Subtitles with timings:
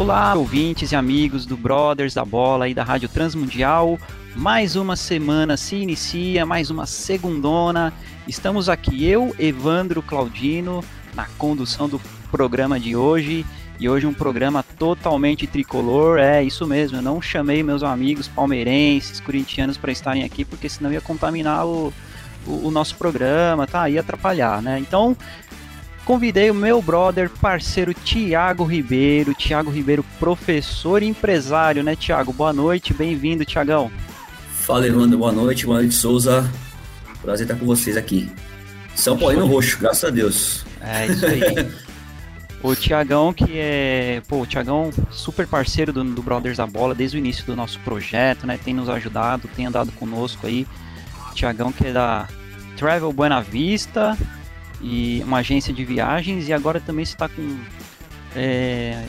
[0.00, 3.98] Olá, ouvintes e amigos do Brothers da Bola e da Rádio Transmundial.
[4.34, 7.92] Mais uma semana se inicia, mais uma segundona.
[8.26, 10.82] Estamos aqui eu, Evandro Claudino,
[11.14, 12.00] na condução do
[12.30, 13.44] programa de hoje.
[13.78, 16.96] E hoje um programa totalmente tricolor, é isso mesmo.
[16.96, 21.92] Eu não chamei meus amigos palmeirenses, corintianos para estarem aqui, porque senão ia contaminar o,
[22.46, 23.86] o, o nosso programa, tá?
[23.86, 24.78] Ia atrapalhar, né?
[24.78, 25.14] Então,
[26.04, 29.34] convidei o meu brother, parceiro Tiago Ribeiro.
[29.34, 32.32] Tiago Ribeiro, professor e empresário, né, Tiago?
[32.32, 33.90] Boa noite, bem-vindo, Tiagão.
[34.52, 35.66] Fala, Evandro, boa noite.
[35.66, 36.50] Boa noite, Souza.
[37.22, 38.30] Prazer estar com vocês aqui.
[38.94, 40.64] São Paulino Roxo, graças a Deus.
[40.80, 41.40] É isso aí.
[42.62, 44.22] o Tiagão, que é.
[44.28, 47.78] Pô, o Tiagão, super parceiro do, do Brothers da Bola desde o início do nosso
[47.80, 48.58] projeto, né?
[48.62, 50.66] Tem nos ajudado, tem andado conosco aí.
[51.34, 52.28] Tiagão, que é da
[52.76, 54.16] Travel Buena Vista
[54.80, 57.58] e uma agência de viagens, e agora também está com
[58.34, 59.04] é,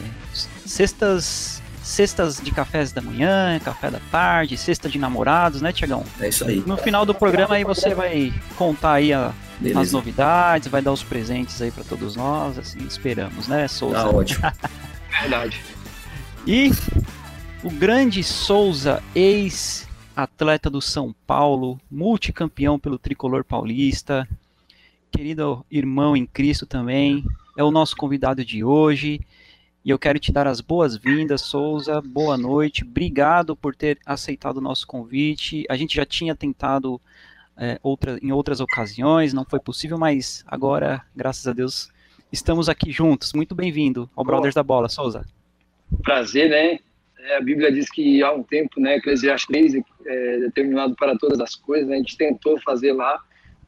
[0.65, 6.05] cestas cestas de cafés da manhã, café da tarde, cesta de namorados, né, Tiagão?
[6.19, 6.63] É isso aí.
[6.65, 9.33] No final do programa aí você vai contar aí a,
[9.75, 13.95] as novidades, vai dar os presentes aí para todos nós, assim, esperamos, né, Souza?
[13.95, 14.51] Tá ótimo.
[15.21, 15.59] Verdade.
[16.45, 16.71] E
[17.63, 24.27] o grande Souza, ex-atleta do São Paulo, multicampeão pelo tricolor paulista,
[25.11, 27.23] querido irmão em Cristo também,
[27.57, 29.19] é o nosso convidado de hoje.
[29.83, 32.01] E eu quero te dar as boas-vindas, Souza.
[32.01, 32.83] Boa noite.
[32.83, 35.65] Obrigado por ter aceitado o nosso convite.
[35.69, 37.01] A gente já tinha tentado
[37.57, 41.89] é, outra, em outras ocasiões, não foi possível, mas agora, graças a Deus,
[42.31, 43.33] estamos aqui juntos.
[43.33, 45.25] Muito bem-vindo ao Brothers da Bola, Souza.
[46.03, 46.79] Prazer, né?
[47.19, 51.39] É, a Bíblia diz que há um tempo, né, Eclesiastes 3, é determinado para todas
[51.39, 53.19] as coisas, né, a gente tentou fazer lá,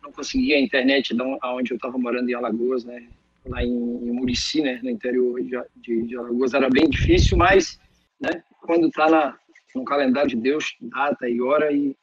[0.04, 3.08] não conseguia a internet onde eu estava morando em Alagoas, né,
[3.46, 7.80] lá em, em Murici, né, no interior de, de, de, Alagoas, era bem difícil, mas
[8.20, 9.36] né, quando está
[9.74, 11.96] no calendário de Deus, data e hora, e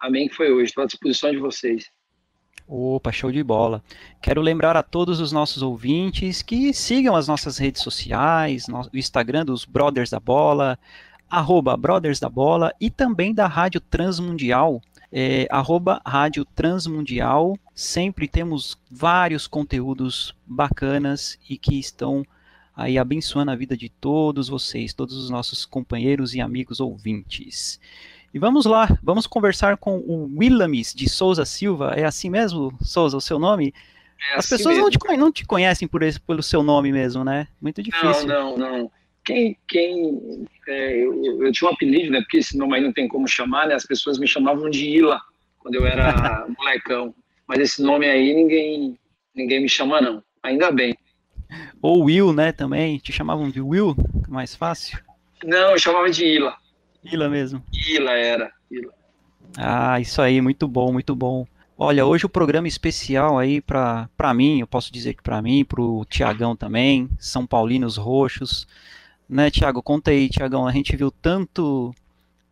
[0.00, 0.70] amém que foi hoje.
[0.70, 1.90] Estou à disposição de vocês.
[2.66, 3.84] Opa, show de bola.
[4.22, 9.44] Quero lembrar a todos os nossos ouvintes que sigam as nossas redes sociais, o Instagram
[9.44, 10.78] dos Brothers da Bola,
[11.28, 14.80] arroba Brothers da Bola e também da Rádio Transmundial,
[15.16, 17.56] é, arroba Rádio Transmundial.
[17.72, 22.26] Sempre temos vários conteúdos bacanas e que estão
[22.76, 27.78] aí abençoando a vida de todos vocês, todos os nossos companheiros e amigos ouvintes.
[28.34, 31.92] E vamos lá, vamos conversar com o Willamis de Souza Silva.
[31.94, 33.72] É assim mesmo, Souza, o seu nome?
[34.32, 34.90] É As assim pessoas mesmo.
[34.90, 37.46] não te, não te conhecem por esse, pelo seu nome mesmo, né?
[37.62, 38.26] Muito difícil.
[38.26, 38.90] Não, não, não.
[39.24, 42.20] Quem, quem é, eu, eu, tinha um apelido, né?
[42.20, 43.74] Porque esse nome aí não tem como chamar, né?
[43.74, 45.20] As pessoas me chamavam de Ila
[45.58, 47.14] quando eu era molecão.
[47.46, 48.98] Mas esse nome aí ninguém,
[49.34, 50.22] ninguém me chama não.
[50.42, 50.96] Ainda bem.
[51.80, 52.52] Ou Will, né?
[52.52, 53.96] Também te chamavam de Will,
[54.28, 54.98] mais fácil.
[55.42, 56.56] Não, eu chamava de Ila.
[57.04, 57.62] Ila mesmo.
[57.88, 58.52] Ila era.
[58.70, 58.92] Ila.
[59.56, 61.46] Ah, isso aí, muito bom, muito bom.
[61.76, 65.80] Olha, hoje o programa especial aí para mim, eu posso dizer que para mim, para
[65.80, 68.66] o Tiagão também, São Paulinos Roxos,
[69.28, 69.82] né, Tiago?
[69.82, 71.94] Conta aí, Tiagão, a gente viu tanto,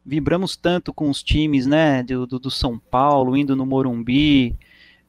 [0.05, 4.55] vibramos tanto com os times, né, do, do, do São Paulo, indo no Morumbi,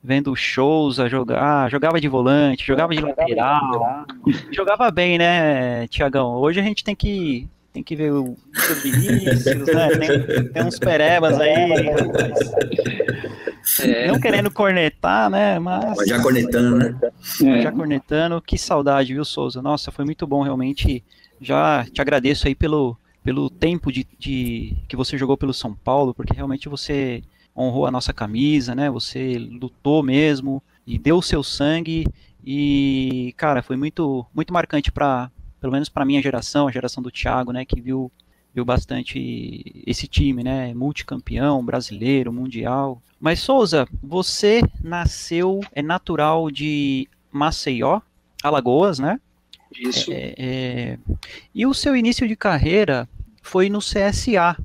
[0.03, 4.05] vendo shows a jogar, jogava de volante, jogava de lateral,
[4.51, 6.35] jogava bem, né, Tiagão?
[6.35, 8.37] Hoje a gente tem que tem que ver o
[8.83, 9.89] Vinícius, né?
[9.97, 11.89] Tem, tem, uns perebas aí.
[13.81, 14.07] É.
[14.07, 15.57] Não querendo cornetar, né?
[15.57, 15.97] Mas.
[15.97, 16.95] Mas já cornetando, né?
[17.63, 18.39] Já cornetando.
[18.41, 19.59] Que saudade, viu, Souza?
[19.59, 21.03] Nossa, foi muito bom, realmente.
[21.39, 26.13] Já te agradeço aí pelo, pelo tempo de, de que você jogou pelo São Paulo,
[26.13, 27.23] porque realmente você
[27.55, 28.89] honrou a nossa camisa, né?
[28.89, 32.07] Você lutou mesmo e deu o seu sangue.
[32.45, 35.31] E, cara, foi muito, muito marcante para
[35.63, 38.11] pelo menos para minha geração, a geração do Thiago, né, que viu,
[38.53, 43.01] viu bastante esse time, né, multicampeão, brasileiro, mundial.
[43.17, 48.01] Mas Souza, você nasceu, é natural de Maceió,
[48.43, 49.21] Alagoas, né?
[49.77, 50.11] Isso.
[50.11, 50.99] É, é,
[51.53, 53.07] e o seu início de carreira
[53.41, 54.57] foi no CSA,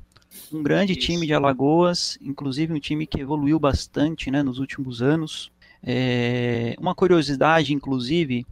[0.51, 1.01] um grande Isso.
[1.01, 5.51] time de Alagoas, inclusive um time que evoluiu bastante, né, nos últimos anos.
[5.83, 8.45] É, uma curiosidade, inclusive,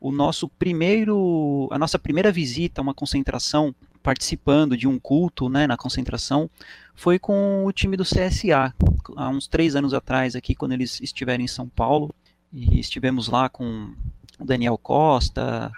[0.00, 5.66] o nosso primeiro, a nossa primeira visita a uma concentração, participando de um culto, né,
[5.66, 6.50] na concentração,
[6.94, 8.74] foi com o time do CSA,
[9.16, 12.14] há uns três anos atrás aqui, quando eles estiveram em São Paulo,
[12.52, 13.94] e estivemos lá com
[14.38, 15.72] o Daniel Costa,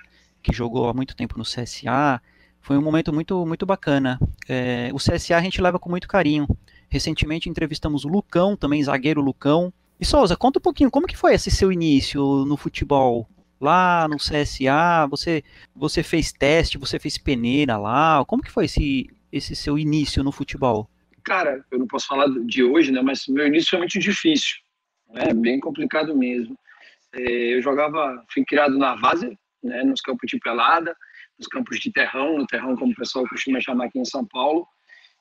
[0.47, 2.23] que jogou há muito tempo no CSA,
[2.61, 4.19] foi um momento muito, muito bacana.
[4.49, 6.47] É, o CSA a gente leva com muito carinho.
[6.89, 9.73] Recentemente entrevistamos o Lucão, também zagueiro Lucão.
[9.99, 13.29] E Souza, conta um pouquinho, como que foi esse seu início no futebol?
[13.61, 15.43] Lá no CSA, você,
[15.75, 20.31] você fez teste, você fez peneira lá, como que foi esse, esse seu início no
[20.31, 20.89] futebol?
[21.25, 24.57] Cara, eu não posso falar de hoje, né, mas meu início foi muito difícil,
[25.13, 26.57] né, bem complicado mesmo.
[27.15, 30.97] É, eu jogava, fui criado na Várzea, né, nos campos de pelada,
[31.39, 34.67] nos campos de terrão, no terrão como o pessoal costuma chamar aqui em São Paulo,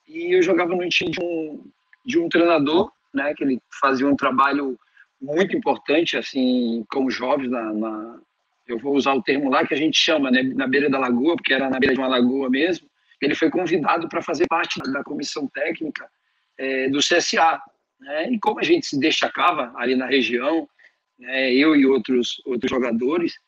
[0.07, 1.63] e eu jogava no time de um,
[2.05, 4.77] de um treinador, né, que ele fazia um trabalho
[5.21, 8.19] muito importante, assim, como jovens, na, na,
[8.67, 11.35] eu vou usar o termo lá que a gente chama, né, na beira da lagoa,
[11.35, 12.87] porque era na beira de uma lagoa mesmo,
[13.21, 16.07] ele foi convidado para fazer parte da comissão técnica
[16.57, 17.59] é, do CSA,
[17.99, 20.67] né, e como a gente se destacava ali na região,
[21.17, 23.39] né, eu e outros, outros jogadores,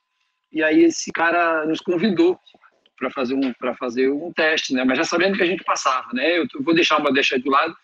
[0.52, 2.40] e aí esse cara nos convidou
[2.98, 4.84] para fazer um para fazer um teste, né?
[4.84, 6.40] Mas já sabendo que a gente passava, né?
[6.40, 7.76] Eu vou deixar uma deixa de lado,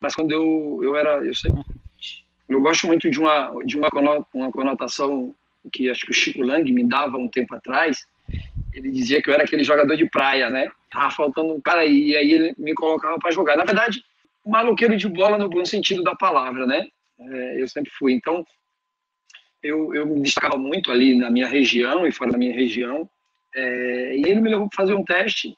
[0.00, 1.50] mas quando eu eu era eu sei,
[2.48, 3.88] eu gosto muito de uma de uma
[4.34, 5.34] uma conotação
[5.72, 8.06] que acho que o Chico Lang me dava um tempo atrás.
[8.72, 10.70] Ele dizia que eu era aquele jogador de praia, né?
[10.90, 13.56] Tava faltando um cara aí, e aí ele me colocava para jogar.
[13.56, 14.02] Na verdade,
[14.44, 16.86] maloqueiro de bola no bom sentido da palavra, né?
[17.18, 18.12] É, eu sempre fui.
[18.12, 18.44] Então,
[19.66, 23.08] eu, eu me destacava muito ali na minha região e fora da minha região.
[23.54, 25.56] É, e ele me levou para fazer um teste.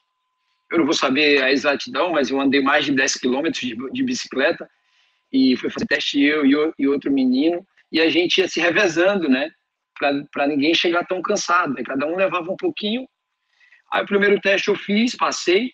[0.71, 4.03] Eu não vou saber a exatidão, mas eu andei mais de 10 quilômetros de, de,
[4.03, 4.69] bicicleta
[5.31, 7.65] e foi fazer teste eu e, e, outro menino.
[7.91, 9.51] E a gente ia se revezando, né?
[10.31, 11.73] Para ninguém chegar tão cansado.
[11.73, 11.83] Né?
[11.83, 13.07] Cada um levava um pouquinho.
[13.91, 15.71] Aí o primeiro teste eu fiz, passei.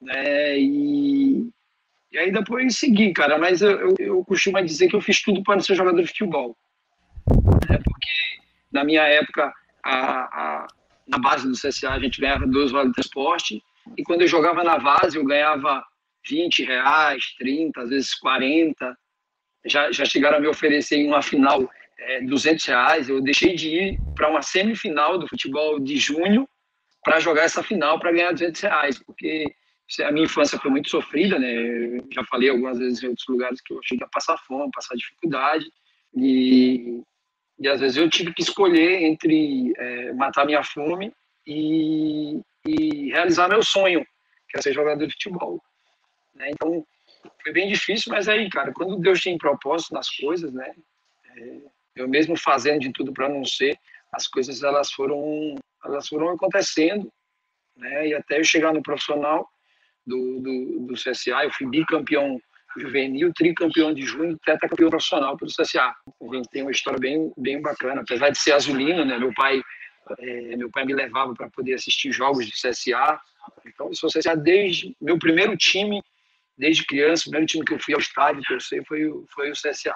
[0.00, 0.58] Né?
[0.58, 1.50] E,
[2.12, 3.36] e aí depois segui, cara.
[3.36, 6.56] Mas eu, eu, eu costumo dizer que eu fiz tudo para ser jogador de futebol.
[8.00, 8.42] Porque
[8.72, 9.52] na minha época
[9.84, 10.66] a, a
[11.06, 13.62] na base do CSA a gente ganhava dois vales de transporte,
[13.98, 15.84] e quando eu jogava na base eu ganhava
[16.28, 18.96] 20 reais, 30, às vezes 40.
[19.66, 21.68] Já, já chegaram a me oferecer em uma final
[21.98, 23.08] é, 200 reais.
[23.08, 26.48] Eu deixei de ir para uma semifinal do futebol de junho
[27.02, 29.44] para jogar essa final para ganhar 200 reais, porque
[30.02, 31.52] a minha infância foi muito sofrida, né?
[31.52, 34.94] Eu já falei algumas vezes em outros lugares que eu cheguei a passar fome, passar
[34.94, 35.66] dificuldade,
[36.14, 37.02] e
[37.60, 41.12] e às vezes eu tive que escolher entre é, matar minha fome
[41.46, 44.02] e, e, realizar meu sonho,
[44.48, 45.62] que é ser jogador de futebol.
[46.34, 46.50] Né?
[46.50, 46.84] Então,
[47.42, 50.74] foi bem difícil, mas aí, cara, quando Deus tem propósito nas coisas, né?
[51.36, 51.56] É,
[51.96, 53.76] eu mesmo fazendo de tudo para não ser,
[54.10, 55.54] as coisas elas foram,
[55.84, 57.12] elas foram acontecendo,
[57.76, 58.08] né?
[58.08, 59.46] E até eu chegar no profissional
[60.06, 62.40] do, do, do CSA, eu fui bicampeão
[62.78, 65.82] juvenil, tricampeão de junho, tetracampeão profissional pelo CSA.
[65.82, 69.18] A gente tem uma história bem, bem bacana, apesar de ser azulino, né?
[69.18, 69.62] Meu pai,
[70.18, 73.20] é, meu pai me levava para poder assistir jogos de CSA.
[73.66, 76.02] Então, eu sou CSA desde meu primeiro time,
[76.56, 79.94] desde criança, o primeiro time que eu fui ao estádio torcer foi, foi o CSA.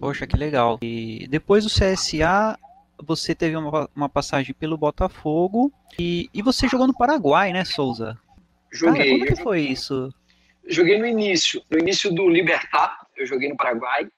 [0.00, 0.78] Poxa, que legal.
[0.82, 2.58] E depois do CSA,
[3.02, 8.18] você teve uma, uma passagem pelo Botafogo e, e você jogou no Paraguai, né, Souza?
[8.72, 9.02] Joguei.
[9.02, 10.12] Cara, como é que foi isso?
[10.68, 14.08] Joguei no início, no início do Libertar, eu joguei no Paraguai.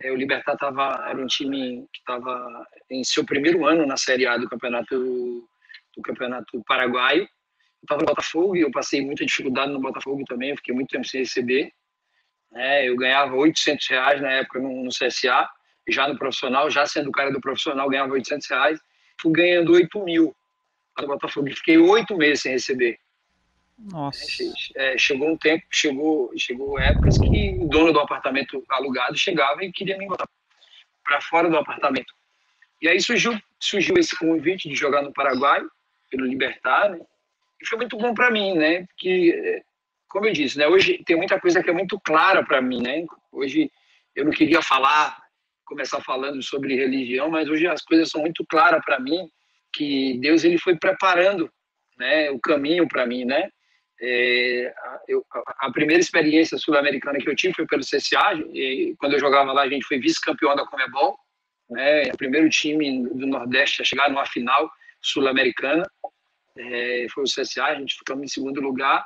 [0.00, 4.26] É, o Libertar tava, era um time que estava em seu primeiro ano na Série
[4.26, 5.48] A do campeonato
[5.96, 7.22] do campeonato paraguaio.
[7.22, 7.28] Eu
[7.82, 11.06] estava no Botafogo e eu passei muita dificuldade no Botafogo também, eu fiquei muito tempo
[11.06, 11.72] sem receber.
[12.54, 15.48] É, eu ganhava 800 reais na época no, no, CSA,
[15.88, 18.80] já no profissional, já sendo cara do profissional, ganhava 800 reais.
[19.20, 20.34] Fui ganhando 8 mil
[21.00, 22.98] no Botafogo e fiquei oito meses sem receber.
[23.78, 24.42] Nossa.
[24.74, 29.72] É, chegou um tempo, chegou, chegou épocas que o dono do apartamento alugado chegava e
[29.72, 30.28] queria me botar
[31.04, 32.12] para fora do apartamento.
[32.82, 35.62] E aí surgiu, surgiu esse convite de jogar no Paraguai,
[36.10, 37.00] pelo Libertar, né?
[37.60, 38.84] E foi muito bom para mim, né?
[38.86, 39.62] Porque,
[40.08, 40.66] como eu disse, né?
[40.66, 43.04] Hoje tem muita coisa que é muito clara para mim, né?
[43.32, 43.70] Hoje
[44.14, 45.22] eu não queria falar,
[45.64, 49.28] começar falando sobre religião, mas hoje as coisas são muito claras para mim,
[49.72, 51.50] que Deus ele foi preparando,
[51.96, 52.30] né?
[52.30, 53.50] O caminho para mim, né?
[54.00, 54.72] É,
[55.08, 55.24] eu,
[55.58, 59.62] a primeira experiência sul-americana que eu tive foi pelo CSA, e quando eu jogava lá
[59.62, 61.18] a gente foi vice-campeão da Comebol,
[61.68, 64.70] né, o primeiro time do Nordeste a chegar numa final
[65.02, 65.84] sul-americana,
[66.56, 69.04] é, foi o CSA, a gente ficamos em segundo lugar,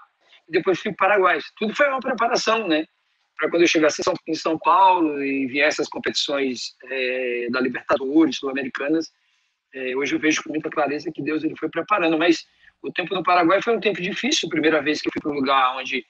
[0.48, 1.38] e depois fui para o Paraguai.
[1.56, 2.84] Tudo foi uma preparação, né,
[3.36, 9.10] para quando eu chegasse em São Paulo e viesse as competições é, da Libertadores sul-americanas,
[9.74, 12.44] É, hoje eu vejo com muita clareza que Deus ele foi preparando, mas
[12.82, 15.36] o tempo no Paraguai foi um tempo difícil, primeira vez que eu fui para um
[15.36, 16.04] lugar onde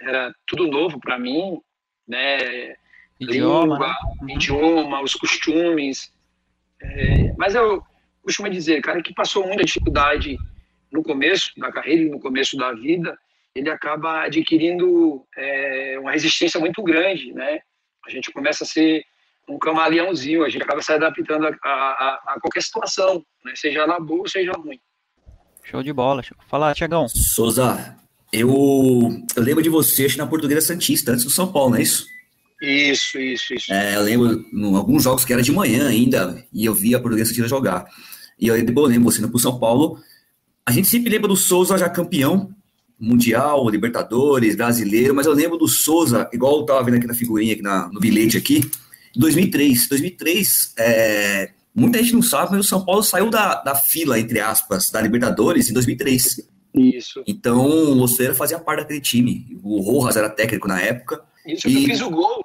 [0.00, 1.58] era tudo novo para mim,
[2.06, 2.74] né?
[3.18, 3.88] Idioma, Língua,
[4.22, 4.34] né?
[4.34, 6.12] Idioma, os costumes.
[6.82, 7.82] É, mas eu
[8.22, 10.36] costumo dizer, cara, que passou muita dificuldade
[10.92, 13.16] no começo da carreira e no começo da vida,
[13.54, 17.60] ele acaba adquirindo é, uma resistência muito grande, né?
[18.06, 19.04] A gente começa a ser
[19.48, 23.52] um camaleãozinho, a gente acaba se adaptando a, a, a qualquer situação, né?
[23.54, 24.80] seja ela boa seja ruim.
[25.68, 26.22] Show de bola.
[26.48, 27.08] Fala, Tiagão.
[27.08, 27.96] Souza,
[28.32, 28.48] eu,
[29.34, 32.06] eu lembro de você acho, na Portuguesa Santista, antes do São Paulo, não é isso?
[32.62, 33.72] Isso, isso, isso.
[33.72, 37.00] É, eu lembro em alguns jogos que era de manhã ainda, e eu via a
[37.00, 37.84] Portuguesa Santista jogar.
[38.38, 39.98] E eu, depois eu lembro você indo pro São Paulo.
[40.64, 42.54] A gente sempre lembra do Souza já campeão,
[42.98, 47.54] mundial, Libertadores, brasileiro, mas eu lembro do Souza, igual eu tava vendo aqui na figurinha,
[47.54, 48.60] aqui na, no bilhete aqui,
[49.16, 49.88] 2003.
[49.88, 54.40] 2003, é, muita gente não sabe, mas o São Paulo saiu da, da fila, entre
[54.40, 56.48] aspas, da Libertadores em 2003.
[56.74, 57.22] Isso.
[57.26, 57.64] Então,
[58.00, 59.58] o Ceará fazia parte daquele time.
[59.62, 61.22] O Rojas era técnico na época.
[61.46, 62.44] Isso, E- eu fiz o gol.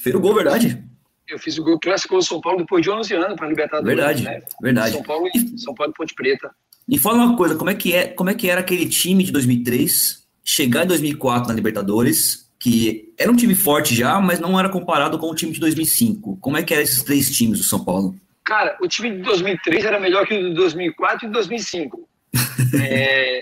[0.00, 0.84] Fez o gol, verdade?
[1.28, 3.96] Eu fiz o gol clássico do São Paulo depois de 11 anos para Libertadores.
[3.96, 4.42] Verdade, né?
[4.60, 4.92] verdade.
[4.92, 6.50] São Paulo e São Paulo e Ponte Preta.
[6.86, 9.32] E fala uma coisa, como é que é, como é que era aquele time de
[9.32, 14.68] 2003, chegar em 2004 na Libertadores, que era um time forte já, mas não era
[14.68, 16.36] comparado com o time de 2005.
[16.40, 18.14] Como é que eram esses três times do São Paulo?
[18.44, 22.08] Cara, o time de 2003 era melhor que o de 2004 e 2005.
[22.82, 23.40] É,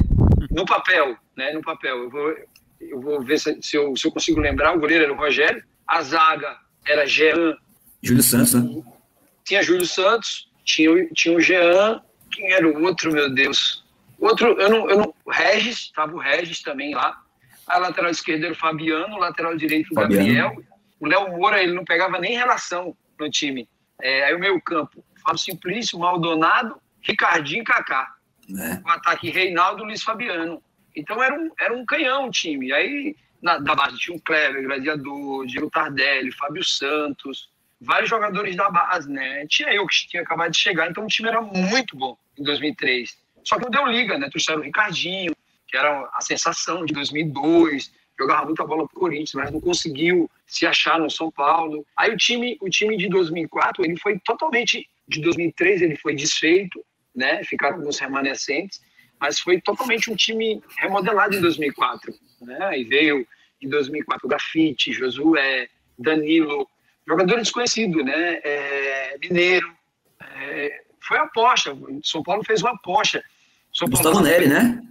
[0.51, 1.53] no papel, né?
[1.53, 2.03] No papel.
[2.05, 2.35] Eu vou,
[2.81, 4.77] eu vou ver se, se eu, se eu consigo lembrar.
[4.77, 5.63] O goleiro era o Rogério.
[5.87, 6.57] A zaga
[6.87, 7.57] era Jean.
[8.03, 8.83] Júlio Santos, né?
[9.45, 10.51] Tinha Júlio Santos.
[10.65, 12.03] Tinha, o- tinha o Jean.
[12.31, 13.83] Quem era o outro, meu Deus?
[14.19, 17.17] O Outro, eu não, eu não, o Regis, estava o Regis também lá.
[17.67, 20.25] A lateral esquerda era o Fabiano, lateral direito o Fabiano.
[20.27, 20.65] Gabriel.
[21.01, 23.69] O Léo Moura, ele não pegava nem relação no time.
[24.01, 28.15] É, aí o meio campo, Fábio Simplício, Maldonado, Ricardinho e Kaká.
[28.51, 28.81] É.
[28.85, 30.63] O ataque Reinaldo Luiz Fabiano.
[30.95, 32.73] Então era um, era um canhão o time.
[32.73, 38.71] Aí na, da base tinha o Kleber, Gladiador, Diego Tardelli, Fábio Santos, vários jogadores da
[38.71, 39.45] base, né?
[39.49, 43.17] Tinha eu que tinha acabado de chegar, então o time era muito bom em 2003.
[43.45, 44.29] Só que não deu liga, né?
[44.31, 45.35] Trouxeram o Ricardinho,
[45.67, 50.67] que era a sensação de 2002, jogava muita bola pro Corinthians, mas não conseguiu se
[50.67, 51.85] achar no São Paulo.
[51.97, 56.85] Aí o time, o time de 2004, ele foi totalmente de 2003 ele foi desfeito,
[57.15, 57.43] né?
[57.45, 58.81] Ficaram alguns remanescentes,
[59.21, 62.59] mas foi totalmente um time remodelado em 2004, né?
[62.67, 63.27] Aí veio
[63.61, 66.69] em 2004 Grafite, Josué, Danilo,
[67.07, 68.41] jogador desconhecido, né?
[68.43, 69.73] É, Mineiro,
[70.21, 71.77] é, foi aposta.
[72.03, 73.23] São Paulo fez uma aposta.
[73.73, 74.83] São Paulo Gustavo Neri, né?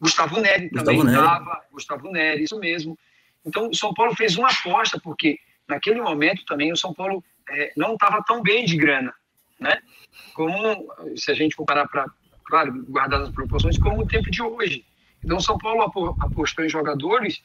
[0.00, 2.98] Gustavo Neri Gustavo também estava, Gustavo Neri, isso mesmo.
[3.44, 7.72] Então, o São Paulo fez uma aposta, porque naquele momento também o São Paulo eh,
[7.76, 9.12] não estava tão bem de grana,
[9.58, 9.80] né?
[10.34, 12.06] Como, se a gente comparar para,
[12.44, 14.84] claro, guardar as proporções, como o tempo de hoje.
[15.24, 17.42] Então, o São Paulo apo- apostou em jogadores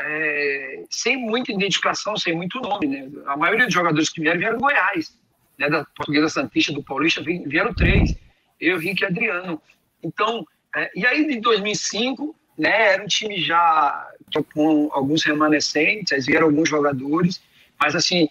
[0.00, 3.10] eh, sem muita identificação, sem muito nome, né?
[3.26, 5.18] A maioria dos jogadores que vieram vieram do Goiás,
[5.58, 5.68] né?
[5.70, 8.14] Da Portuguesa Santista, do Paulista, vi- vieram três.
[8.60, 9.60] Eu, Rick e Adriano.
[10.02, 14.06] Então, é, e aí de 2005, né, era um time já
[14.54, 17.40] com alguns remanescentes, aí vieram alguns jogadores,
[17.80, 18.28] mas assim,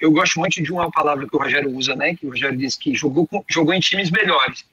[0.00, 2.76] eu- gosto muito de uma palavra que o Rogério usa, né, que o Rogério diz
[2.76, 4.64] que jogou, com- jogou em times melhores,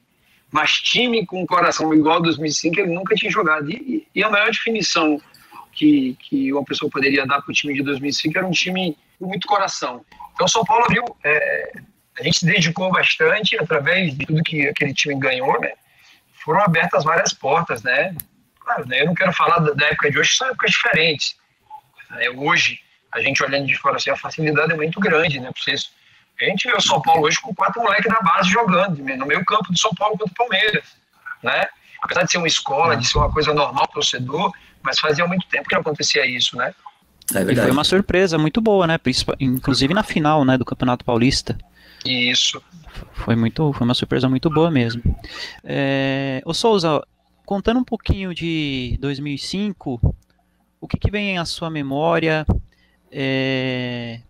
[0.51, 4.49] mas time com coração igual ao 2005 ele nunca tinha jogado, e, e a maior
[4.51, 5.19] definição
[5.71, 9.25] que, que uma pessoa poderia dar para o time de 2005 era um time com
[9.27, 10.05] muito coração.
[10.33, 11.71] Então, São Paulo viu, é,
[12.19, 15.73] a gente se dedicou bastante através de tudo que aquele time ganhou, né,
[16.43, 18.15] foram abertas várias portas, né?
[18.59, 21.35] Claro, né, eu não quero falar da, época de hoje, são épocas diferentes.
[22.11, 22.29] né?
[22.29, 22.79] Hoje,
[23.13, 25.51] a gente olhando de fora assim, a facilidade é muito grande, né?
[25.55, 25.91] Vocês,
[26.41, 29.25] a gente vê o São Paulo hoje com quatro moleques da base jogando, né, no
[29.25, 30.85] meio campo do São Paulo contra o Palmeiras,
[31.41, 31.67] né?
[32.01, 35.67] Apesar de ser uma escola, de ser uma coisa normal torcedor, mas fazia muito tempo
[35.67, 36.73] que não acontecia isso, né?
[37.33, 38.99] É E foi uma surpresa muito boa, né?
[39.39, 41.57] Inclusive na final, né, do Campeonato Paulista.
[42.05, 42.61] Isso.
[43.13, 45.01] Foi muito, foi uma surpresa muito boa mesmo.
[45.63, 47.01] É, ô Souza,
[47.45, 49.99] contando um pouquinho de 2005,
[50.81, 52.45] o que, que vem à sua memória,
[53.11, 54.21] é,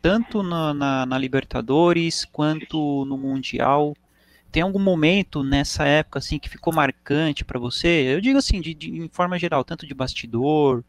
[0.00, 3.94] tanto na, na- na Libertadores quanto no Mundial?
[4.50, 8.14] Tem algum momento nessa época assim que ficou marcante para você?
[8.14, 10.84] Eu digo assim, de, de- em forma geral, tanto de bastidor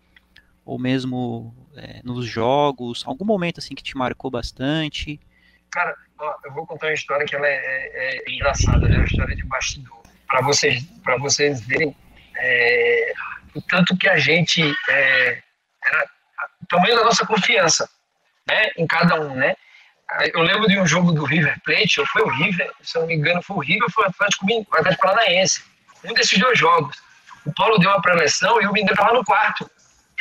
[0.65, 5.19] ou mesmo é, nos jogos, algum momento assim que te marcou bastante?
[5.73, 8.97] Cara, ó, eu vou contar uma história que ela é, é- é engraçada, né?
[8.97, 10.03] Uma história de bastidor.
[10.27, 11.95] Para vocês, para vocês verem
[12.37, 13.13] é,
[13.55, 15.41] o tanto que a gente é,
[15.83, 16.05] era
[16.61, 17.89] o tamanho da nossa confiança,
[18.47, 18.69] né?
[18.77, 19.55] Em cada um, né?
[20.33, 23.07] eu lembro de um jogo do River Plate, ou foi o River, se eu não
[23.07, 25.63] me engano, foi o River foi o Atlético, o Atlético Paranaense.
[26.03, 27.01] Um desses dois jogos.
[27.45, 29.69] O Paulo deu uma preleção e o Mineiro estava no quarto.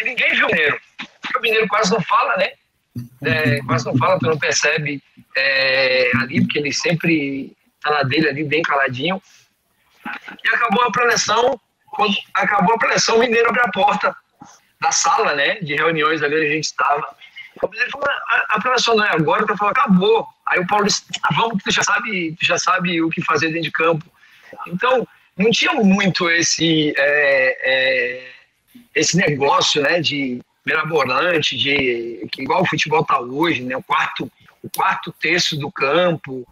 [0.01, 0.81] E ninguém viu o Mineiro.
[1.21, 2.53] Porque o Mineiro quase não fala, né?
[3.23, 5.03] É, quase não fala, tu não percebe
[5.37, 9.21] é, ali, porque ele sempre tá na dele ali, bem caladinho.
[10.45, 14.17] E acabou a preleção, quando acabou a preleção, o Mineiro abriu a porta
[14.81, 17.17] da sala, né, de reuniões ali onde a gente estava.
[17.63, 20.27] Mineiro falou, a, a preleção não é agora, então falou, acabou.
[20.47, 23.49] Aí o Paulo disse, ah, vamos, tu já sabe, tu já sabe o que fazer
[23.49, 24.05] dentro de campo.
[24.67, 25.07] Então,
[25.37, 28.33] não tinha muito esse, é, é,
[28.95, 34.31] esse negócio, né, de mirabolante, de que igual o futebol está hoje, né, o quarto,
[34.63, 36.47] o quarto terço do campo,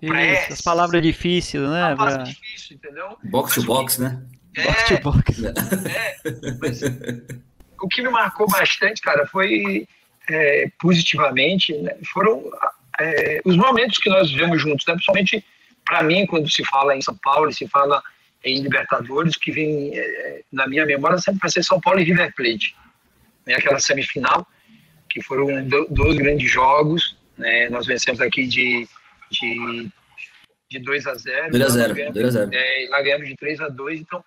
[0.00, 1.94] isso, as palavras difíceis, né?
[1.96, 2.18] Pra...
[2.18, 3.18] difícil, entendeu?
[3.24, 4.22] Box to box, né?
[4.56, 5.44] É, box to box.
[5.44, 6.16] É,
[6.60, 6.80] mas
[7.80, 9.86] o que me marcou bastante, cara, foi
[10.28, 12.42] é, positivamente, né, foram
[12.98, 14.94] é, os momentos que nós vivemos juntos, né?
[14.94, 15.44] principalmente
[15.84, 18.02] para mim, quando se fala em São Paulo, se fala
[18.44, 22.32] em Libertadores, que vem é, na minha memória sempre vai ser São Paulo e River
[22.34, 22.76] Plate.
[23.46, 23.54] Né?
[23.54, 24.46] Aquela semifinal,
[25.08, 25.46] que foram
[25.88, 27.68] dois grandes jogos, né?
[27.68, 28.88] nós vencemos aqui de
[29.30, 29.88] de,
[30.68, 33.60] de 2 a 0 2 a 0 2 a 0 é, lá ganhamos de 3
[33.60, 34.24] a 2 então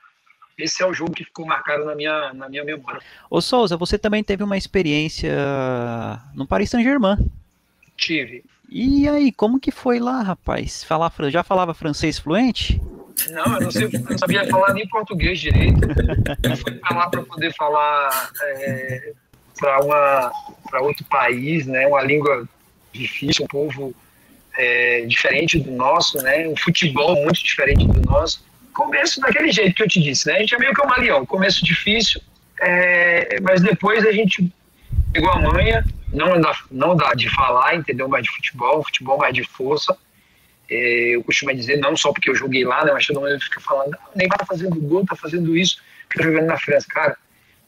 [0.58, 3.02] esse é o jogo que ficou marcado na minha, na minha memória.
[3.28, 5.36] Ô Souza, você também teve uma experiência
[6.36, 7.18] no Paris Saint-Germain.
[7.98, 8.44] Tive.
[8.70, 10.84] E aí, como que foi lá, rapaz?
[10.84, 12.80] Falar, já falava francês fluente?
[13.30, 15.80] Não, eu não, sei, não sabia falar nem português direito.
[16.44, 19.14] Eu fui para lá para poder falar é,
[19.60, 21.88] para outro país, né?
[21.88, 22.48] Uma língua
[22.92, 23.94] difícil, um povo
[24.58, 26.48] é, diferente do nosso, né?
[26.48, 28.44] Um futebol muito diferente do nosso.
[28.74, 30.36] Começo daquele jeito que eu te disse, né?
[30.36, 31.26] A gente é meio que um malião.
[31.26, 32.22] Começo difícil,
[32.60, 34.52] é, mas depois a gente
[35.12, 38.08] pegou a manha, não dá, não dá de falar, entendeu?
[38.08, 39.96] Mais de futebol, futebol mais de força.
[40.70, 42.92] É, eu costumo dizer, não só porque eu joguei lá, né?
[42.94, 45.78] Mas todo mundo fica falando, nem vai tá fazendo gol, tá fazendo isso,
[46.10, 46.88] fica jogando na França.
[46.90, 47.18] Cara,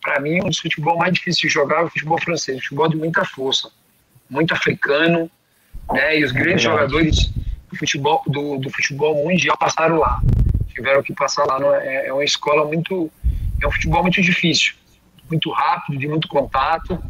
[0.01, 2.95] para mim, um dos futebol mais difíceis de jogar é o futebol francês, futebol de
[2.95, 3.71] muita força,
[4.29, 5.29] muito africano,
[5.91, 6.19] né?
[6.19, 7.31] E os grandes jogadores
[7.69, 10.21] do futebol, do, do, futebol mundial passaram lá.
[10.73, 11.59] Tiveram que passar lá.
[11.83, 13.11] É, é uma escola muito.
[13.61, 14.73] É um futebol muito difícil,
[15.29, 17.01] muito rápido, de muito contato.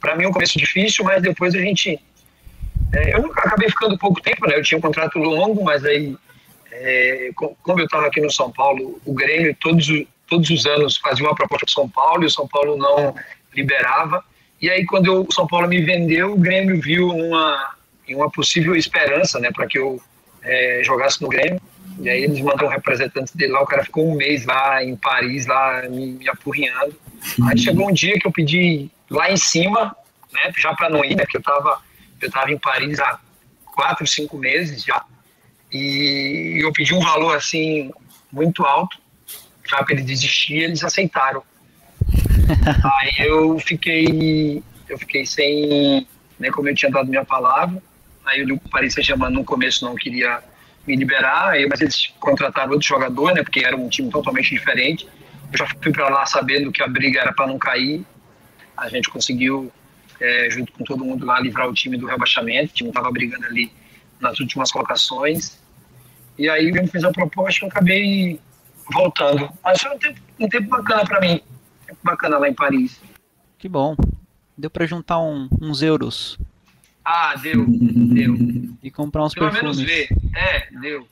[0.00, 2.00] Para mim, é um começo difícil, mas depois a gente.
[2.92, 4.56] É, eu acabei ficando pouco tempo, né?
[4.56, 6.16] Eu tinha um contrato longo, mas aí,
[6.72, 9.86] é, como eu estava aqui no São Paulo, o Grêmio todos,
[10.26, 13.14] todos os anos fazia uma proposta para São Paulo e o São Paulo não
[13.54, 14.24] liberava.
[14.60, 17.74] E aí, quando eu, o São Paulo me vendeu, o Grêmio viu uma,
[18.10, 20.00] uma possível esperança né, para que eu
[20.42, 21.60] é, jogasse no Grêmio.
[22.00, 24.96] E aí eles mandam um representante dele lá, o cara ficou um mês lá em
[24.96, 26.94] Paris, lá me, me apurrinhando.
[27.46, 29.94] Aí chegou um dia que eu pedi lá em cima,
[30.32, 31.78] né, já para não ir, né, porque eu estava
[32.20, 33.18] eu tava em Paris há
[33.64, 35.04] quatro, cinco meses já.
[35.72, 37.90] E eu pedi um valor assim
[38.32, 38.98] muito alto,
[39.68, 41.42] já para ele desistir, eles aceitaram.
[43.00, 46.06] Aí eu fiquei, eu fiquei sem,
[46.38, 47.80] né, como eu tinha dado minha palavra.
[48.26, 50.42] Aí o Paris Saint-Germain no começo não queria
[50.86, 55.06] me liberar, aí, mas eles contrataram outro jogador, né, porque era um time totalmente diferente.
[55.52, 58.04] Eu já fui para lá sabendo que a briga era para não cair.
[58.76, 59.70] A gente conseguiu,
[60.20, 62.72] é, junto com todo mundo lá, livrar o time do rebaixamento.
[62.72, 63.72] O time estava brigando ali
[64.20, 65.58] nas últimas colocações.
[66.38, 68.40] E aí ele me fez a proposta e eu acabei
[68.92, 69.50] voltando.
[69.62, 71.42] Mas foi um tempo, um tempo bacana para mim
[72.02, 73.00] bacana lá em Paris.
[73.58, 73.96] Que bom.
[74.56, 76.38] Deu para juntar um, uns euros.
[77.04, 78.36] Ah, deu, deu.
[78.82, 79.78] E comprar uns Pelo perfumes.
[79.78, 80.08] menos ver.
[80.36, 81.06] É, deu.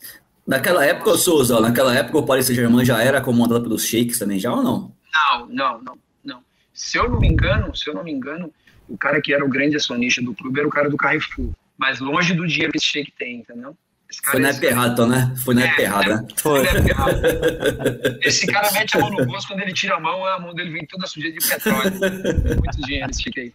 [0.46, 4.52] Naquela época, Souza, naquela época o Paris Saint-Germain já era comandado pelos sheiks também, já
[4.52, 4.92] ou não?
[5.14, 6.40] Não, não, não, não.
[6.72, 8.52] Se eu não me engano, se eu não me engano,
[8.88, 11.50] o cara que era o grande acionista do clube era o cara do Carrefour.
[11.76, 13.76] Mas longe do dinheiro que esse shake tem, entendeu?
[14.24, 15.34] Foi na época errada, então, né?
[15.44, 16.28] Foi na errada, né?
[16.38, 16.62] Foi.
[18.24, 20.70] Esse cara mete a mão no bolso, quando ele tira a mão, a mão dele
[20.70, 21.92] vem toda suja de petróleo.
[21.92, 23.52] Muito dinheiro esse aí.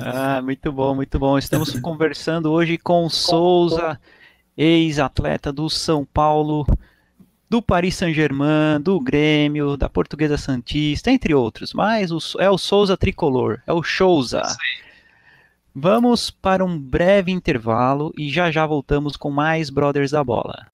[0.00, 1.38] Ah, muito bom, muito bom.
[1.38, 4.00] Estamos conversando hoje com Souza,
[4.56, 6.66] ex-atleta do São Paulo,
[7.54, 11.72] do Paris Saint-Germain, do Grêmio, da Portuguesa Santista, entre outros.
[11.72, 14.42] Mas o, é o Souza tricolor, é o Souza.
[15.72, 20.66] Vamos para um breve intervalo e já já voltamos com mais Brothers da Bola.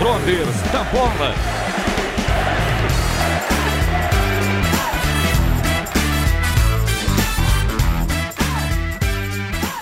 [0.00, 1.32] Brothers da Bola.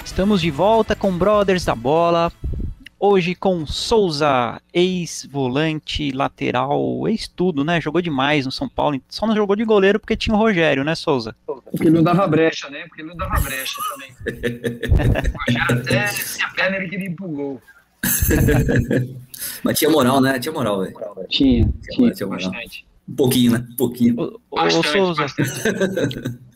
[0.04, 2.30] Estamos de volta com Brothers da Bola.
[3.06, 7.78] Hoje com Souza, ex-volante, lateral, ex-tudo, né?
[7.78, 8.98] Jogou demais no São Paulo.
[9.10, 11.36] Só não jogou de goleiro porque tinha o Rogério, né, Souza?
[11.46, 12.86] Porque não dava brecha, né?
[12.88, 14.10] Porque não dava brecha também.
[14.88, 17.62] o Rogério até se a perna ele queria ir pro gol.
[19.62, 20.38] Mas tinha moral, né?
[20.38, 20.94] Tinha moral, velho.
[21.28, 22.50] Tinha, tinha, tinha moral.
[22.50, 22.86] bastante.
[23.06, 23.66] Um pouquinho, né?
[23.70, 24.40] Um pouquinho.
[24.50, 25.26] Ô, ô Souza,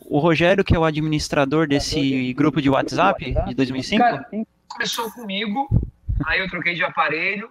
[0.03, 4.03] o Rogério, que é o administrador desse grupo de WhatsApp de 2005?
[4.03, 4.25] Cara,
[4.67, 5.69] começou comigo,
[6.25, 7.49] aí eu troquei de aparelho,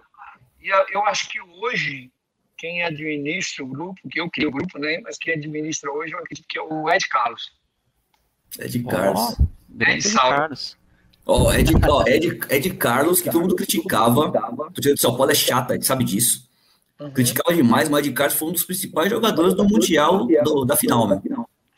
[0.61, 2.11] e eu acho que hoje,
[2.57, 6.19] quem administra o grupo, que eu criei o grupo, né, mas quem administra hoje, eu
[6.19, 7.51] acredito que é o Ed Carlos.
[8.59, 9.37] Ed Carlos.
[9.39, 10.77] Oh, Ed, Ed Carlos.
[11.25, 15.15] Ó, oh, Ed, oh, Ed, Ed Carlos, que todo mundo criticava, o time de São
[15.15, 16.49] Paulo é chata, a gente sabe disso.
[16.99, 17.11] Uhum.
[17.11, 21.07] Criticava demais, mas Ed Carlos foi um dos principais jogadores do Mundial do, da final,
[21.07, 21.21] né?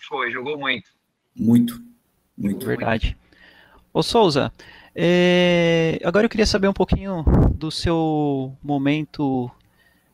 [0.08, 0.90] Foi, jogou muito.
[1.36, 1.82] Muito,
[2.38, 2.66] muito.
[2.66, 3.18] Verdade.
[3.94, 4.52] Ô Souza,
[4.96, 7.24] é, agora eu queria saber um pouquinho
[7.54, 9.50] do seu momento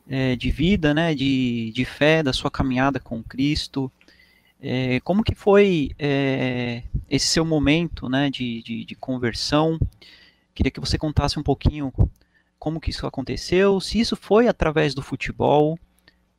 [0.08, 3.90] é, de vida, né, de, de fé, da sua caminhada com Cristo.
[4.60, 9.78] É, como que foi é, esse seu momento, né, de, de, de, conversão?
[10.54, 11.92] Queria que você contasse um pouquinho
[12.58, 15.78] como que isso aconteceu, se isso foi através do futebol,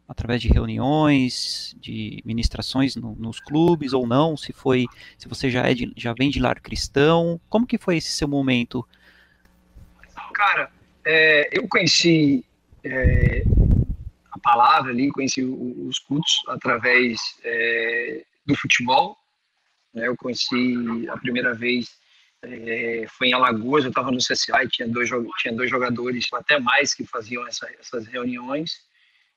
[0.10, 4.88] através de reuniões, de ministrações no, nos clubes ou não, se foi,
[5.20, 8.28] se você já é de, já vem de lar cristão, como que foi esse seu
[8.28, 8.84] momento?
[10.34, 10.72] Cara,
[11.06, 12.44] é, eu conheci
[12.84, 13.44] é,
[14.32, 19.16] a palavra ali, conheci os cultos através é, do futebol.
[19.94, 22.00] Né, eu conheci a primeira vez
[22.42, 26.96] é, foi em Alagoas, eu estava no e tinha dois, tinha dois jogadores, até mais,
[26.96, 28.89] que faziam essa, essas reuniões.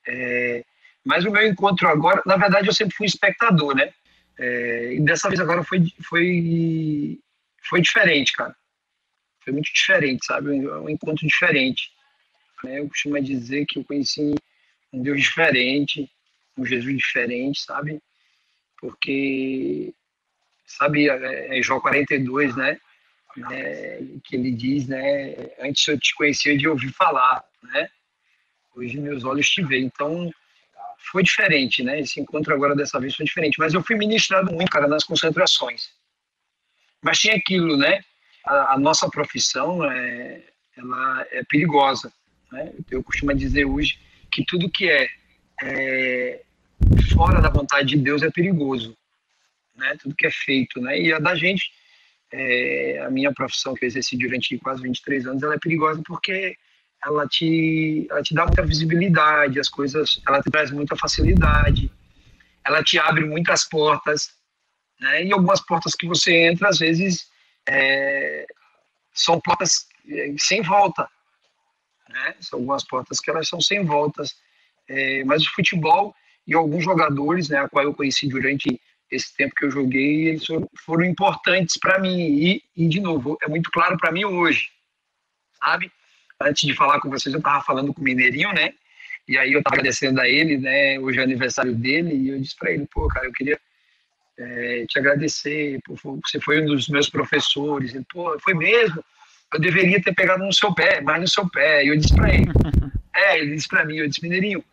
[0.06, 0.64] É,
[1.04, 3.92] mas o meu encontro agora, na verdade, eu sempre fui espectador, né?
[4.38, 7.18] É, e dessa vez agora foi, foi,
[7.68, 8.54] foi diferente, cara.
[9.44, 10.50] Foi muito diferente, sabe?
[10.50, 11.90] Um, um encontro diferente.
[12.64, 12.80] Né?
[12.80, 14.34] Eu costumo dizer que eu conheci
[14.92, 16.10] um Deus diferente,
[16.56, 18.00] um Jesus diferente, sabe?
[18.80, 19.92] Porque,
[20.66, 22.78] sabe, é, é João 42, né?
[23.50, 25.34] É, que ele diz, né?
[25.58, 27.88] Antes eu te conhecia de ouvir falar, né?
[28.74, 29.84] Hoje meus olhos te veem.
[29.84, 30.32] Então,
[31.10, 32.00] foi diferente, né?
[32.00, 33.58] Esse encontro agora dessa vez foi diferente.
[33.58, 35.90] Mas eu fui ministrado muito, cara, nas concentrações.
[37.02, 38.02] Mas tinha aquilo, né?
[38.46, 40.42] A, a nossa profissão é,
[40.76, 42.12] ela é perigosa.
[42.50, 42.72] Né?
[42.90, 43.98] Eu costumo dizer hoje
[44.30, 45.08] que tudo que é,
[45.62, 46.42] é
[47.14, 48.96] fora da vontade de Deus é perigoso.
[49.74, 49.96] Né?
[50.00, 50.98] Tudo que é feito, né?
[51.00, 51.72] E a da gente,
[52.30, 56.56] é, a minha profissão que eu exerci durante quase 23 anos, ela é perigosa porque
[57.04, 61.90] ela te, ela te dá muita visibilidade, as coisas, ela te traz muita facilidade,
[62.64, 64.30] ela te abre muitas portas,
[65.00, 65.24] né?
[65.24, 67.28] E algumas portas que você entra, às vezes,
[67.68, 68.46] é,
[69.12, 71.08] são portas é, sem volta,
[72.08, 72.34] né?
[72.40, 74.34] São algumas portas que elas são sem voltas.
[74.88, 76.14] É, mas o futebol
[76.46, 80.44] e alguns jogadores, né, a qual eu conheci durante esse tempo que eu joguei, eles
[80.84, 82.18] foram, importantes para mim.
[82.18, 84.68] E, e, de novo, é muito claro para mim hoje,
[85.62, 85.92] sabe?
[86.46, 88.72] Antes de falar com vocês, eu estava falando com o Mineirinho, né?
[89.28, 90.98] E aí eu estava agradecendo a ele, né?
[90.98, 93.58] Hoje é aniversário dele, e eu disse para ele, pô, cara, eu queria
[94.38, 97.94] é, te agradecer, pô, você foi um dos meus professores.
[97.94, 99.04] Ele, pô, foi mesmo?
[99.52, 101.84] Eu deveria ter pegado no seu pé, mais no seu pé.
[101.84, 102.46] E eu disse para ele,
[103.14, 104.64] é, ele disse para mim, eu disse, Mineirinho,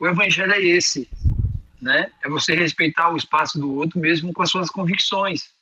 [0.00, 1.08] o evangelho é esse,
[1.80, 2.10] né?
[2.24, 5.57] É você respeitar o espaço do outro mesmo com as suas convicções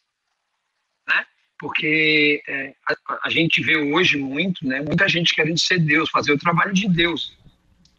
[1.58, 6.32] porque é, a, a, gente vê hoje muito, né, muita gente querendo ser Deus, fazer
[6.32, 7.36] o trabalho de Deus,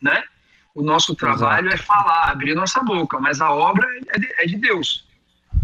[0.02, 0.24] né?
[0.76, 1.82] O nosso trabalho Exato.
[1.82, 5.08] é falar, abrir nossa boca, mas a obra é de, é de Deus.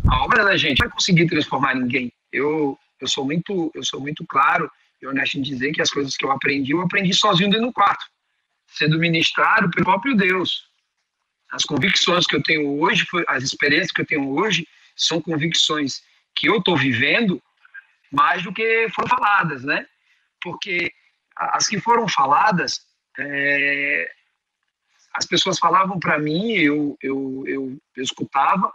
[0.09, 2.11] A obra da gente não vai conseguir transformar ninguém.
[2.31, 6.15] Eu, eu sou muito, eu sou muito claro e honesto em dizer que as coisas
[6.15, 8.05] que eu aprendi, eu aprendi sozinho dentro do quarto,
[8.67, 10.67] sendo ministrado pelo próprio Deus.
[11.51, 16.01] As convicções que eu tenho hoje, as experiências que eu tenho hoje, são convicções
[16.35, 17.39] que eu estou vivendo
[18.13, 19.85] mais do que foram faladas, né?
[20.39, 20.93] Porque
[21.35, 22.81] as que foram faladas,
[23.17, 24.11] é,
[25.13, 28.71] as pessoas falavam para mim, eu, eu, eu, eu, escutava,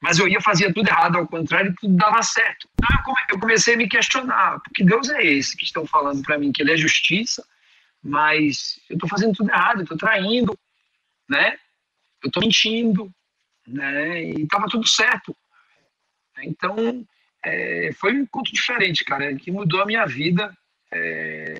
[0.00, 2.66] mas eu ia fazer tudo errado, ao contrário, tudo dava certo.
[2.82, 6.50] Então eu comecei a me questionar, porque Deus é esse que estão falando para mim,
[6.50, 7.46] que Ele é justiça,
[8.02, 10.58] mas eu estou fazendo tudo errado, estou traindo,
[11.28, 11.58] né?
[12.22, 13.12] Eu estou mentindo,
[13.66, 14.22] né?
[14.24, 15.36] E estava tudo certo.
[16.42, 17.04] Então,
[17.44, 20.56] é, foi um encontro diferente, cara, que mudou a minha vida.
[20.92, 21.58] É,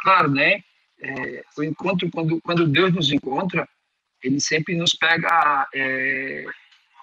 [0.00, 0.62] claro, né?
[1.00, 3.68] É, o encontro, quando, quando Deus nos encontra,
[4.22, 6.44] ele sempre nos pega, é,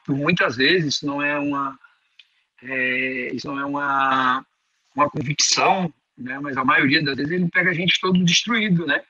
[0.05, 1.77] por muitas vezes, isso não é uma,
[2.63, 4.45] é, isso não é uma,
[4.95, 6.39] uma convicção, né?
[6.39, 9.03] Mas a maioria das vezes ele pega a gente todo destruído, né?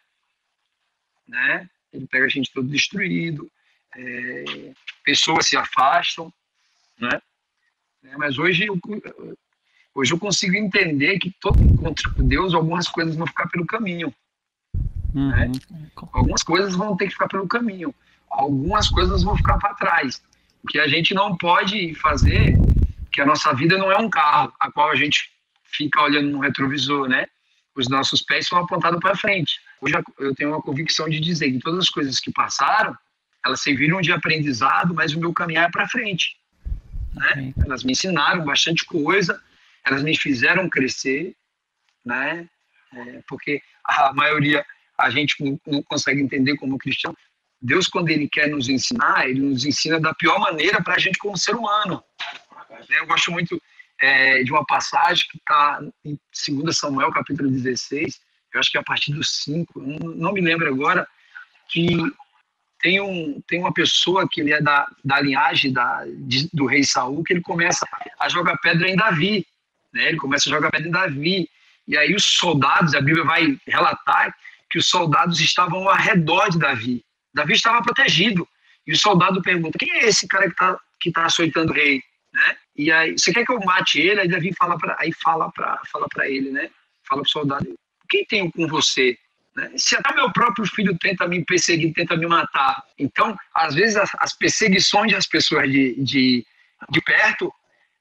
[1.27, 1.69] né?
[1.93, 3.49] Ele pega a gente todo destruído,
[3.95, 6.31] é, pessoas se afastam,
[6.99, 7.21] né?
[8.03, 8.79] É, mas hoje eu,
[9.93, 14.13] hoje eu consigo entender que todo encontro com Deus, algumas coisas vão ficar pelo caminho.
[15.13, 15.29] Uhum.
[15.29, 15.51] Né?
[16.13, 17.93] Algumas coisas vão ter que ficar pelo caminho,
[18.29, 20.21] algumas coisas vão ficar para trás.
[20.63, 22.55] O que a gente não pode fazer,
[23.11, 25.29] que a nossa vida não é um carro, a qual a gente
[25.65, 27.27] fica olhando no retrovisor, né?
[27.75, 29.59] Os nossos pés são apontados para frente.
[29.81, 32.95] Hoje eu tenho uma convicção de dizer que todas as coisas que passaram,
[33.43, 36.35] elas serviram de aprendizado, mas o meu caminhar é para frente.
[37.13, 37.53] Né?
[37.63, 39.41] Elas me ensinaram bastante coisa,
[39.85, 41.35] elas me fizeram crescer,
[42.05, 42.47] né?
[42.93, 44.65] É, porque a maioria
[44.97, 47.15] a gente não consegue entender como cristão.
[47.61, 51.17] Deus, quando Ele quer nos ensinar, Ele nos ensina da pior maneira para a gente
[51.17, 52.03] como ser humano.
[52.89, 53.61] Eu gosto muito
[54.01, 56.19] é, de uma passagem que está em
[56.63, 58.19] 2 Samuel, capítulo 16,
[58.53, 61.07] eu acho que é a partir do 5, não me lembro agora,
[61.69, 61.97] que
[62.81, 66.83] tem, um, tem uma pessoa que ele é da, da linhagem da, de, do rei
[66.83, 67.85] Saul, que ele começa
[68.19, 69.45] a jogar pedra em Davi,
[69.93, 70.09] né?
[70.09, 71.49] ele começa a jogar pedra em Davi,
[71.87, 74.35] e aí os soldados, a Bíblia vai relatar
[74.69, 78.47] que os soldados estavam ao redor de Davi, Davi estava protegido,
[78.85, 82.01] e o soldado pergunta, quem é esse cara que está que tá açoitando o rei?
[82.33, 82.57] Né?
[82.75, 84.21] E aí, você quer que eu mate ele?
[84.21, 86.69] Aí Davi fala para fala para fala para ele, né?
[87.07, 87.75] Fala pro soldado,
[88.09, 89.17] quem tenho com você?
[89.55, 89.71] Né?
[89.75, 92.83] Se até meu próprio filho tenta me perseguir, tenta me matar.
[92.97, 96.45] Então, às vezes, as, as perseguições das pessoas de, de,
[96.89, 97.53] de perto,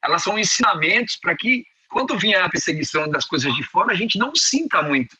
[0.03, 4.19] elas são ensinamentos para que, quando vier a perseguição das coisas de fora, a gente
[4.19, 5.17] não sinta muito.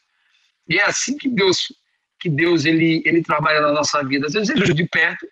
[0.69, 1.69] E é assim que Deus
[2.21, 4.27] que Deus ele, ele trabalha na nossa vida.
[4.27, 5.27] Às vezes ele de perto,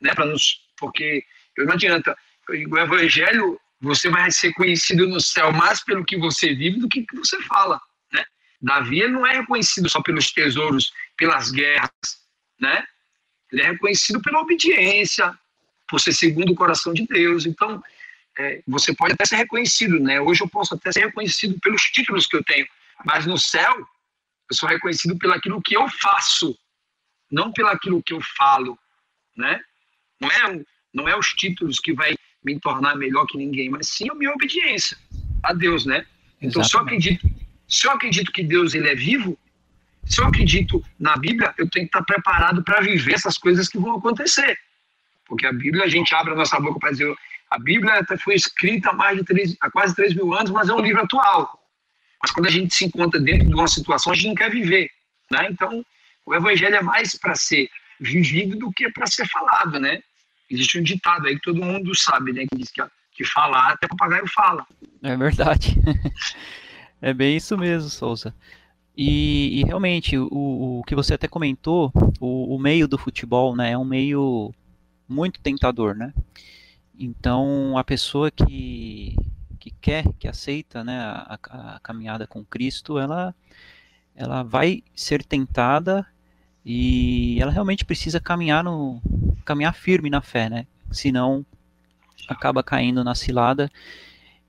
[0.00, 1.24] né, para nos, porque
[1.58, 2.16] não adianta
[2.48, 7.02] o evangelho, você vai ser conhecido no céu mais pelo que você vive do que
[7.02, 7.80] que você fala?
[8.60, 11.90] Davi não é reconhecido só pelos tesouros, pelas guerras,
[12.60, 12.84] né?
[13.50, 15.36] Ele é reconhecido pela obediência,
[15.88, 17.46] por ser segundo o coração de Deus.
[17.46, 17.82] Então,
[18.38, 20.20] é, você pode até ser reconhecido, né?
[20.20, 22.66] Hoje eu posso até ser reconhecido pelos títulos que eu tenho,
[23.04, 26.56] mas no céu eu sou reconhecido pelo aquilo que eu faço,
[27.30, 28.78] não pelo aquilo que eu falo,
[29.36, 29.60] né?
[30.20, 34.08] Não é, não é os títulos que vai me tornar melhor que ninguém, mas sim
[34.10, 34.96] a minha obediência
[35.42, 36.06] a Deus, né?
[36.40, 37.28] Então, se eu acredito,
[37.70, 39.38] se eu acredito que Deus ele é vivo,
[40.04, 43.78] se eu acredito na Bíblia, eu tenho que estar preparado para viver essas coisas que
[43.78, 44.58] vão acontecer.
[45.24, 47.14] Porque a Bíblia, a gente abre a nossa boca para dizer,
[47.48, 50.68] a Bíblia até foi escrita há, mais de três, há quase 3 mil anos, mas
[50.68, 51.60] é um livro atual.
[52.20, 54.90] Mas quando a gente se encontra dentro de uma situação, a gente não quer viver.
[55.30, 55.48] Né?
[55.50, 55.84] Então,
[56.26, 60.02] o Evangelho é mais para ser vivido do que para ser falado, né?
[60.50, 62.46] Existe um ditado aí que todo mundo sabe, né?
[62.50, 64.66] Que diz que, que falar até papagaio fala.
[65.02, 65.76] É verdade.
[67.00, 68.34] é bem isso mesmo, Souza.
[68.96, 73.72] E, e realmente, o, o, que você até comentou, o, o, meio do futebol, né?
[73.72, 74.52] É um meio
[75.08, 76.12] muito tentador, né?
[76.98, 79.16] Então, a pessoa que,
[79.58, 83.34] que quer, que aceita né, a, a caminhada com Cristo, ela,
[84.14, 86.06] ela vai ser tentada
[86.64, 89.00] e ela realmente precisa caminhar no
[89.46, 90.66] caminhar firme na fé, né?
[90.90, 91.44] Senão
[92.28, 93.70] acaba caindo na cilada.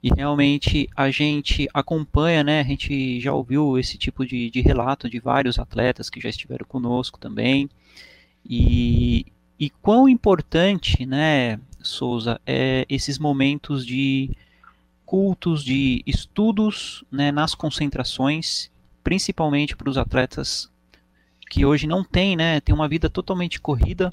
[0.04, 2.62] E realmente a gente acompanha, né?
[2.62, 6.66] A gente já ouviu esse tipo de, de relato de vários atletas que já estiveram
[6.66, 7.70] conosco também.
[8.44, 9.26] E,
[9.60, 14.32] e quão importante, né, Souza, é esses momentos de
[15.06, 18.72] cultos, de estudos né, nas concentrações,
[19.04, 20.72] principalmente para os atletas
[21.50, 24.10] que hoje não tem, né, tem uma vida totalmente corrida,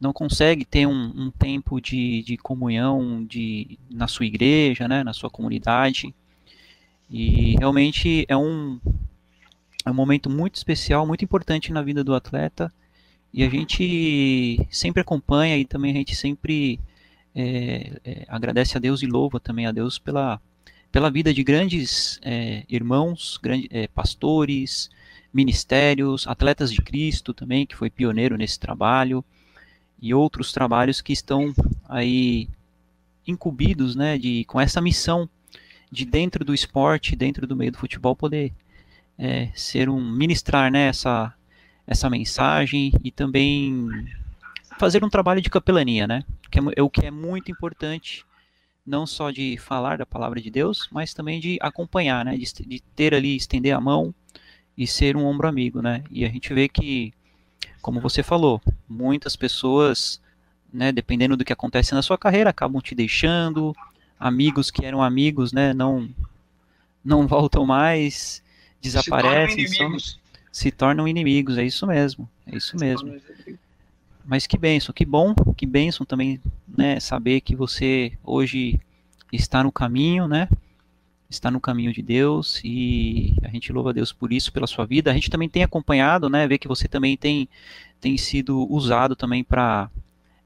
[0.00, 5.12] não consegue ter um, um tempo de, de comunhão de, na sua igreja, né, na
[5.12, 6.14] sua comunidade.
[7.10, 8.78] E realmente é um,
[9.84, 12.72] é um momento muito especial, muito importante na vida do atleta.
[13.32, 16.78] E a gente sempre acompanha e também a gente sempre
[17.34, 20.40] é, é, agradece a Deus e louva também a Deus pela,
[20.90, 24.90] pela vida de grandes é, irmãos, grande, é, pastores,
[25.32, 29.24] ministérios, atletas de Cristo também, que foi pioneiro nesse trabalho,
[30.00, 31.54] e outros trabalhos que estão
[31.88, 32.48] aí
[33.26, 35.28] incumbidos, né, de, com essa missão
[35.90, 38.52] de dentro do esporte, dentro do meio do futebol, poder
[39.18, 41.32] é, ser um ministrar né, essa,
[41.86, 43.88] essa mensagem e também
[44.78, 46.24] fazer um trabalho de capelania, né?
[46.50, 48.24] Que é, é, o que é muito importante,
[48.84, 52.36] não só de falar da palavra de Deus, mas também de acompanhar, né?
[52.36, 54.14] De, de ter ali, estender a mão
[54.76, 56.04] e ser um ombro amigo, né?
[56.10, 57.12] E a gente vê que,
[57.86, 60.20] como você falou, muitas pessoas,
[60.72, 60.90] né?
[60.90, 63.72] Dependendo do que acontece na sua carreira, acabam te deixando,
[64.18, 65.72] amigos que eram amigos, né?
[65.72, 66.10] Não
[67.04, 68.42] não voltam mais,
[68.82, 69.98] desaparecem, se tornam,
[70.50, 73.20] se tornam inimigos, é isso mesmo, é isso mesmo.
[74.24, 78.80] Mas que benção, que bom, que benção também, né, saber que você hoje
[79.32, 80.48] está no caminho, né,
[81.28, 84.86] está no caminho de Deus e a gente louva a Deus por isso, pela sua
[84.86, 85.10] vida.
[85.10, 87.48] A gente também tem acompanhado, né, ver que você também tem,
[88.00, 89.90] tem sido usado também para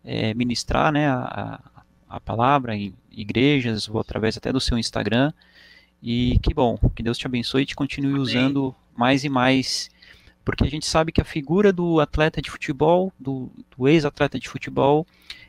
[0.04, 1.60] é, ministrar, né, a,
[2.08, 5.32] a palavra em igrejas, ou através até do seu Instagram.
[6.02, 8.22] E que bom, que Deus te abençoe e te continue Amém.
[8.22, 9.90] usando mais e mais,
[10.44, 14.48] porque a gente sabe que a figura do atleta de futebol, do, do ex-atleta de
[14.48, 15.06] futebol,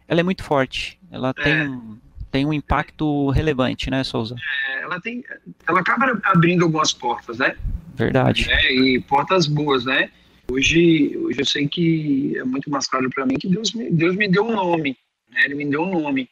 [0.07, 0.99] ela é muito forte.
[1.09, 1.43] Ela é.
[1.43, 1.97] tem um
[2.31, 4.35] tem um impacto relevante, né, Souza?
[4.69, 5.23] É, ela tem,
[5.67, 7.55] ela acaba abrindo algumas portas, né?
[7.93, 8.49] Verdade.
[8.49, 10.09] É, e portas boas, né?
[10.49, 14.15] Hoje, hoje eu sei que é muito mais claro para mim que Deus me, Deus
[14.15, 14.97] me deu um nome,
[15.29, 15.41] né?
[15.45, 16.29] Ele me deu um nome,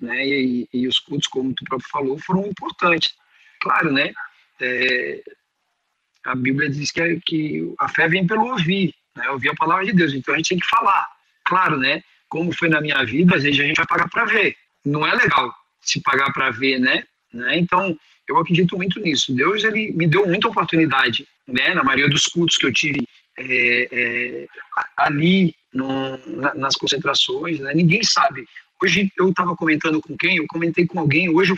[0.00, 0.26] né?
[0.26, 3.14] E, e os cultos, como tu próprio falou, foram importantes.
[3.60, 4.12] Claro, né?
[4.60, 5.22] É,
[6.24, 9.30] a Bíblia diz que, é, que a fé vem pelo ouvir, né?
[9.30, 10.12] Ouvir a palavra de Deus.
[10.12, 11.06] Então a gente tem que falar.
[11.44, 12.02] Claro, né?
[12.28, 15.14] Como foi na minha vida, às vezes a gente vai pagar para ver não é
[15.14, 17.04] legal se pagar para ver, né?
[17.32, 17.58] né?
[17.58, 17.96] Então,
[18.28, 19.34] eu acredito muito nisso.
[19.34, 21.74] Deus ele me deu muita oportunidade, né?
[21.74, 23.06] Na maioria dos cultos que eu tive
[23.38, 24.46] é, é,
[24.96, 26.18] ali no,
[26.54, 27.72] nas concentrações, né?
[27.74, 28.46] ninguém sabe.
[28.82, 30.36] Hoje eu estava comentando com quem?
[30.36, 31.28] Eu comentei com alguém.
[31.28, 31.54] Hoje,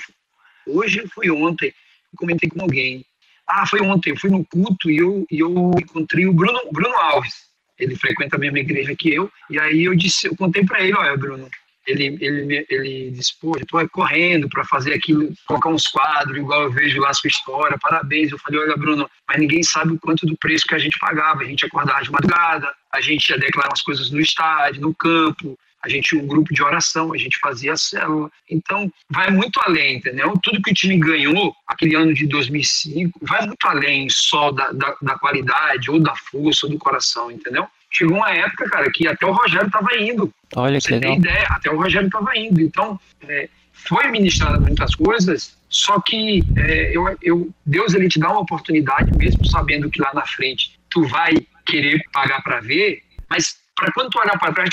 [0.66, 1.68] hoje foi ontem.
[1.68, 3.04] Eu comentei com alguém.
[3.46, 4.10] Ah, foi ontem.
[4.10, 7.48] Eu fui no culto e eu, e eu encontrei o Bruno, Bruno Alves.
[7.78, 9.30] Ele frequenta a mesma igreja que eu.
[9.48, 11.48] E aí eu disse, eu contei para ele, olha, Bruno,
[11.88, 16.70] ele, ele, ele disse, pô, tô correndo para fazer aquilo, colocar uns quadros, igual eu
[16.70, 18.30] vejo lá a sua história, parabéns.
[18.30, 21.42] Eu falei, olha, Bruno, mas ninguém sabe o quanto do preço que a gente pagava.
[21.42, 25.58] A gente acordava de madrugada, a gente ia declarar as coisas no estádio, no campo,
[25.82, 28.30] a gente tinha um grupo de oração, a gente fazia a célula.
[28.50, 30.34] Então, vai muito além, entendeu?
[30.42, 34.96] Tudo que o time ganhou, aquele ano de 2005, vai muito além só da, da,
[35.00, 37.66] da qualidade, ou da força, ou do coração, entendeu?
[37.90, 40.32] Chegou uma época, cara, que até o Rogério estava indo.
[40.56, 41.10] Olha Você que legal.
[41.10, 42.60] tem ideia, até o Rogério estava indo.
[42.60, 48.30] Então, é, foi ministrado muitas coisas, só que é, eu, eu, Deus ele te dá
[48.30, 51.34] uma oportunidade, mesmo sabendo que lá na frente tu vai
[51.66, 54.70] querer pagar para ver, mas para quando tu olhar para trás,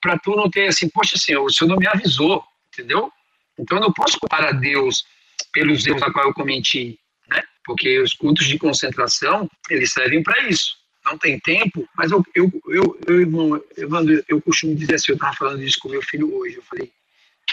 [0.00, 3.12] para tu não ter assim, poxa Senhor, o Senhor não me avisou, entendeu?
[3.58, 5.04] Então eu não posso culpar a Deus
[5.52, 7.42] pelos erros a qual eu cometi, né?
[7.64, 10.77] Porque os cultos de concentração, eles servem para isso
[11.10, 15.14] não tem tempo, mas eu, eu, eu, eu, irmão, Evandro, eu costumo dizer assim, eu
[15.14, 16.90] estava falando isso com meu filho hoje, eu falei,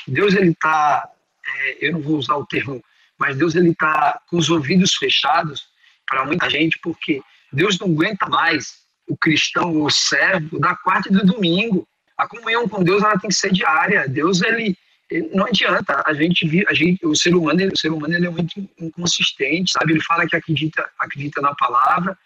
[0.07, 1.09] Deus ele está,
[1.47, 2.83] é, eu não vou usar o termo,
[3.17, 5.67] mas Deus ele está com os ouvidos fechados
[6.07, 11.11] para muita gente, porque Deus não aguenta mais o cristão, o servo, da quarta e
[11.11, 11.87] do domingo.
[12.17, 14.07] A comunhão com Deus ela tem que ser diária.
[14.07, 14.77] Deus ele,
[15.33, 16.03] não adianta.
[16.05, 19.93] A gente, a gente, o ser humano, o ser humano ele é muito inconsistente, sabe?
[19.93, 22.17] Ele fala que acredita, acredita na palavra,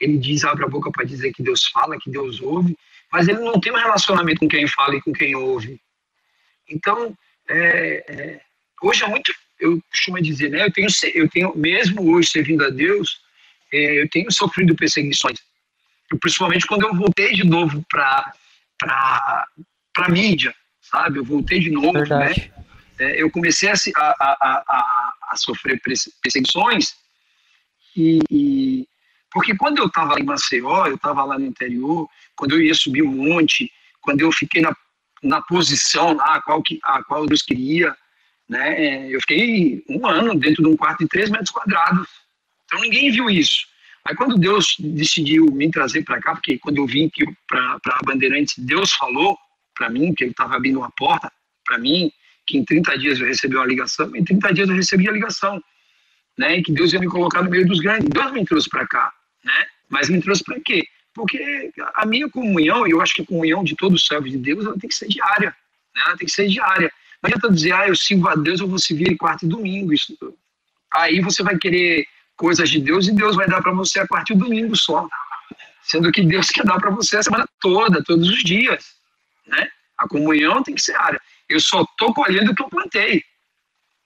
[0.00, 2.76] ele diz, abre a boca para dizer que Deus fala, que Deus ouve,
[3.12, 5.80] mas ele não tem um relacionamento com quem fala e com quem ouve.
[6.68, 7.16] Então,
[7.48, 8.40] é, é,
[8.82, 12.70] hoje é muito, eu costumo dizer, né, eu tenho, eu tenho mesmo hoje servindo a
[12.70, 13.20] Deus,
[13.72, 15.38] é, eu tenho sofrido perseguições,
[16.20, 18.32] principalmente quando eu voltei de novo para
[18.78, 21.18] para mídia, sabe?
[21.18, 22.00] Eu voltei de novo, né?
[22.00, 22.52] Verdade.
[22.98, 23.14] né?
[23.16, 25.80] Eu comecei a, a, a, a, sofrer
[26.22, 26.94] perseguições
[27.96, 28.87] e, e
[29.32, 33.02] porque quando eu estava em Maceió, eu estava lá no interior, quando eu ia subir
[33.02, 34.74] um monte, quando eu fiquei na,
[35.22, 37.94] na posição lá, a qual, que, a qual Deus queria,
[38.48, 39.06] né?
[39.10, 42.08] Eu fiquei um ano dentro de um quarto de 3 metros quadrados.
[42.64, 43.66] Então ninguém viu isso.
[44.06, 47.10] Aí quando Deus decidiu me trazer para cá, porque quando eu vim
[47.46, 49.36] para a Bandeirantes, Deus falou
[49.74, 51.30] para mim que ele estava abrindo uma porta
[51.66, 52.10] para mim,
[52.46, 55.62] que em 30 dias eu recebi uma ligação, em 30 dias eu recebi a ligação,
[56.38, 56.56] né?
[56.56, 58.08] E que Deus ia me colocar no meio dos grandes.
[58.08, 59.12] Deus me trouxe para cá
[59.48, 59.66] né?
[59.88, 60.86] Mas me trouxe para quê?
[61.14, 64.38] Porque a minha comunhão, e eu acho que a comunhão de todos os servos de
[64.38, 65.56] Deus, ela tem que ser diária,
[65.96, 66.02] né?
[66.06, 66.92] Ela tem que ser diária.
[67.22, 69.92] Não adianta dizer, ah, eu sirvo a Deus, eu vou servir quarta e domingo.
[69.92, 70.16] Isso,
[70.94, 72.06] aí você vai querer
[72.36, 75.08] coisas de Deus e Deus vai dar para você a quarta e domingo só.
[75.82, 78.94] Sendo que Deus quer dar para você a semana toda, todos os dias,
[79.46, 79.68] né?
[79.96, 81.20] A comunhão tem que ser área.
[81.48, 83.24] Eu só estou colhendo o que eu plantei.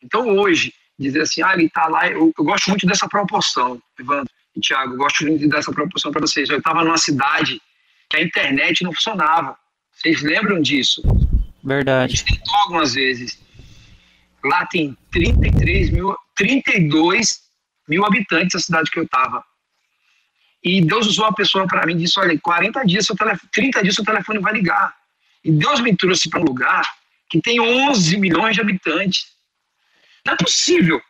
[0.03, 4.33] Então hoje, dizer assim, ah, ele está lá, eu, eu gosto muito dessa proporção, Evandro.
[4.61, 6.49] Tiago, gosto de dar essa proporção para vocês.
[6.49, 7.61] Eu estava numa cidade
[8.09, 9.57] que a internet não funcionava.
[9.93, 11.03] Vocês lembram disso?
[11.65, 12.13] Verdade.
[12.13, 13.41] A gente tentou algumas vezes.
[14.45, 17.41] Lá tem 33 mil, 32
[17.89, 19.45] mil habitantes a cidade que eu estava.
[20.63, 23.83] E Deus usou uma pessoa para mim e disse: Olha, 40 dias, seu telefone, 30
[23.83, 24.95] dias seu telefone vai ligar.
[25.45, 26.85] E Deus me trouxe para um lugar
[27.29, 29.27] que tem 11 milhões de habitantes.
[30.25, 31.01] Não é possível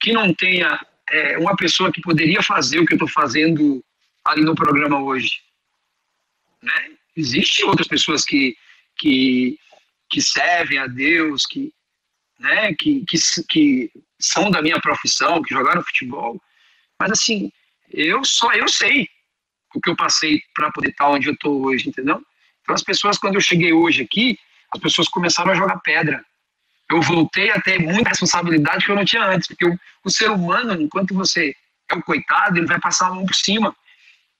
[0.00, 0.78] que não tenha
[1.10, 3.84] é, uma pessoa que poderia fazer o que eu estou fazendo
[4.24, 5.42] ali no programa hoje.
[6.62, 6.92] Né?
[7.16, 8.56] Existem outras pessoas que,
[8.96, 9.58] que,
[10.08, 11.72] que servem a Deus, que,
[12.38, 16.40] né, que, que, que são da minha profissão, que jogaram futebol,
[17.00, 17.50] mas assim,
[17.90, 19.08] eu só eu sei
[19.74, 22.20] o que eu passei para poder estar onde eu estou hoje, entendeu?
[22.60, 24.38] Então as pessoas, quando eu cheguei hoje aqui,
[24.72, 26.24] as pessoas começaram a jogar pedra.
[26.90, 30.30] Eu voltei a ter muita responsabilidade que eu não tinha antes, porque o, o ser
[30.30, 31.54] humano, enquanto você
[31.88, 33.74] é o coitado, ele vai passar a mão por cima.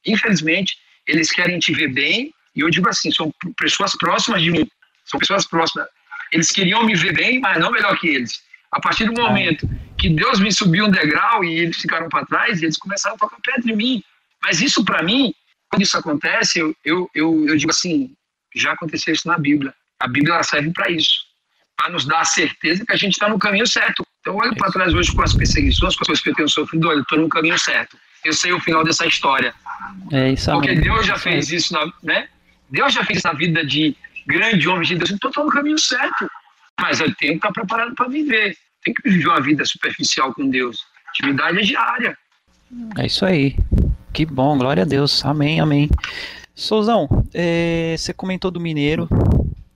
[0.05, 0.76] Infelizmente,
[1.07, 4.68] eles querem te ver bem, e eu digo assim, são pessoas próximas de mim,
[5.05, 5.86] são pessoas próximas.
[6.32, 8.42] Eles queriam me ver bem, mas não melhor que eles.
[8.72, 12.62] A partir do momento que Deus me subiu um degrau e eles ficaram para trás,
[12.62, 14.03] eles começaram a tocar perto de mim.
[14.42, 15.34] Mas isso para mim,
[15.68, 18.14] quando isso acontece, eu, eu, eu, eu, digo assim,
[18.55, 19.74] já aconteceu isso na Bíblia.
[19.98, 21.26] A Bíblia serve para isso,
[21.80, 24.06] para nos dar a certeza que a gente está no caminho certo.
[24.20, 26.86] Então, olho para trás hoje com as perseguições, com as coisas que eu tenho sofrido,
[26.86, 27.96] olha, estou no caminho certo.
[28.22, 29.54] Eu sei o final dessa história.
[30.12, 32.28] É isso Porque Deus já fez isso, na, né?
[32.68, 35.10] Deus já fez na vida de grandes homens de Deus.
[35.10, 36.30] Então, estou no caminho certo.
[36.78, 38.54] Mas eu tenho que estar preparado para viver.
[38.84, 40.84] Tem que viver uma vida superficial com Deus.
[41.08, 42.18] Atividade é diária.
[42.98, 43.56] É isso aí.
[44.12, 45.24] Que bom, glória a Deus.
[45.24, 45.88] Amém, amém.
[46.54, 49.08] Souzão, é, você comentou do Mineiro,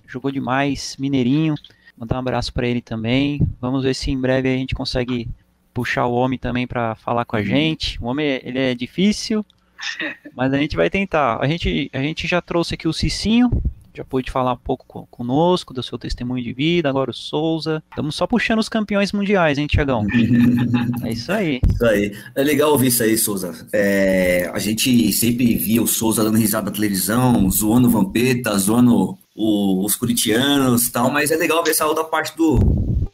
[0.06, 1.54] jogou demais, Mineirinho.
[1.96, 3.40] Mandar um abraço para ele também.
[3.60, 5.28] Vamos ver se em breve a gente consegue
[5.72, 8.00] puxar o homem também para falar com a gente.
[8.02, 9.44] O homem ele é difícil,
[10.34, 11.38] mas a gente vai tentar.
[11.40, 13.50] A gente, a gente já trouxe aqui o Cicinho,
[13.94, 17.82] já pôde falar um pouco conosco do seu testemunho de vida, agora o Souza.
[17.90, 20.04] Estamos só puxando os campeões mundiais, hein, Tiagão?
[21.04, 21.60] é isso aí.
[21.72, 22.16] Isso aí.
[22.34, 23.66] É legal ouvir isso aí, Souza.
[23.72, 29.16] É, a gente sempre via o Souza dando risada na televisão, zoando o Vampeta, zoando
[29.34, 32.56] o, os curitianos e tal, mas é legal ver essa outra parte do,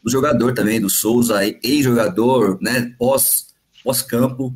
[0.02, 3.46] do jogador também, do Souza, ex-jogador, né, pós,
[3.84, 4.54] pós-campo.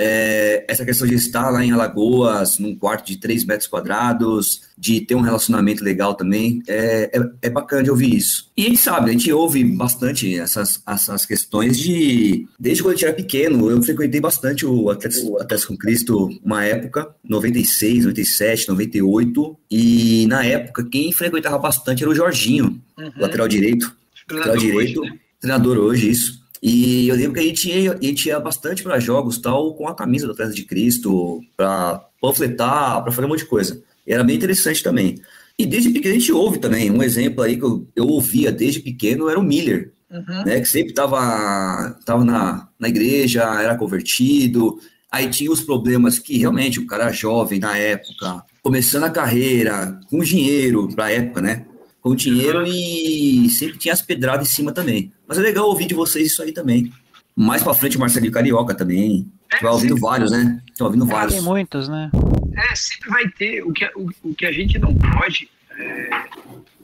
[0.00, 5.00] É, essa questão de estar lá em Alagoas, num quarto de 3 metros quadrados, de
[5.00, 8.48] ter um relacionamento legal também, é, é, é, bacana de ouvir isso.
[8.56, 12.46] E a gente sabe, a gente ouve bastante essas, essas questões de.
[12.60, 16.64] Desde quando a gente era pequeno, eu frequentei bastante o Atlético, Atlético com Cristo, uma
[16.64, 23.10] época, 96, 97, 98, e na época quem frequentava bastante era o Jorginho, uhum.
[23.16, 23.92] lateral direito.
[24.30, 25.18] Lateral direito, hoje, né?
[25.40, 26.38] treinador hoje, isso.
[26.62, 29.86] E eu lembro que a gente ia, a gente ia bastante para jogos tal, com
[29.86, 33.82] a camisa do Atlético de Cristo, para panfletar, para fazer um monte de coisa.
[34.06, 35.20] E era bem interessante também.
[35.58, 36.90] E desde pequeno a gente ouve também.
[36.90, 40.44] Um exemplo aí que eu, eu ouvia desde pequeno era o Miller, uhum.
[40.44, 44.78] né, que sempre estava tava na, na igreja, era convertido.
[45.10, 50.18] Aí tinha os problemas que realmente o cara jovem na época, começando a carreira, com
[50.20, 51.66] dinheiro para a época, né?
[52.08, 55.12] Com dinheiro e sempre tinha as pedradas em cima também.
[55.26, 56.92] Mas é legal ouvir de vocês isso aí também.
[57.36, 59.30] Mais pra frente, o Marcelinho Carioca também.
[59.52, 60.62] É, vai ouvindo vários, né?
[60.70, 61.34] Estão ouvindo é, vários.
[61.34, 62.10] Tem muitos, né?
[62.56, 63.62] É, sempre vai ter.
[63.62, 65.48] O que, o, o que a gente não pode.
[65.70, 66.10] É,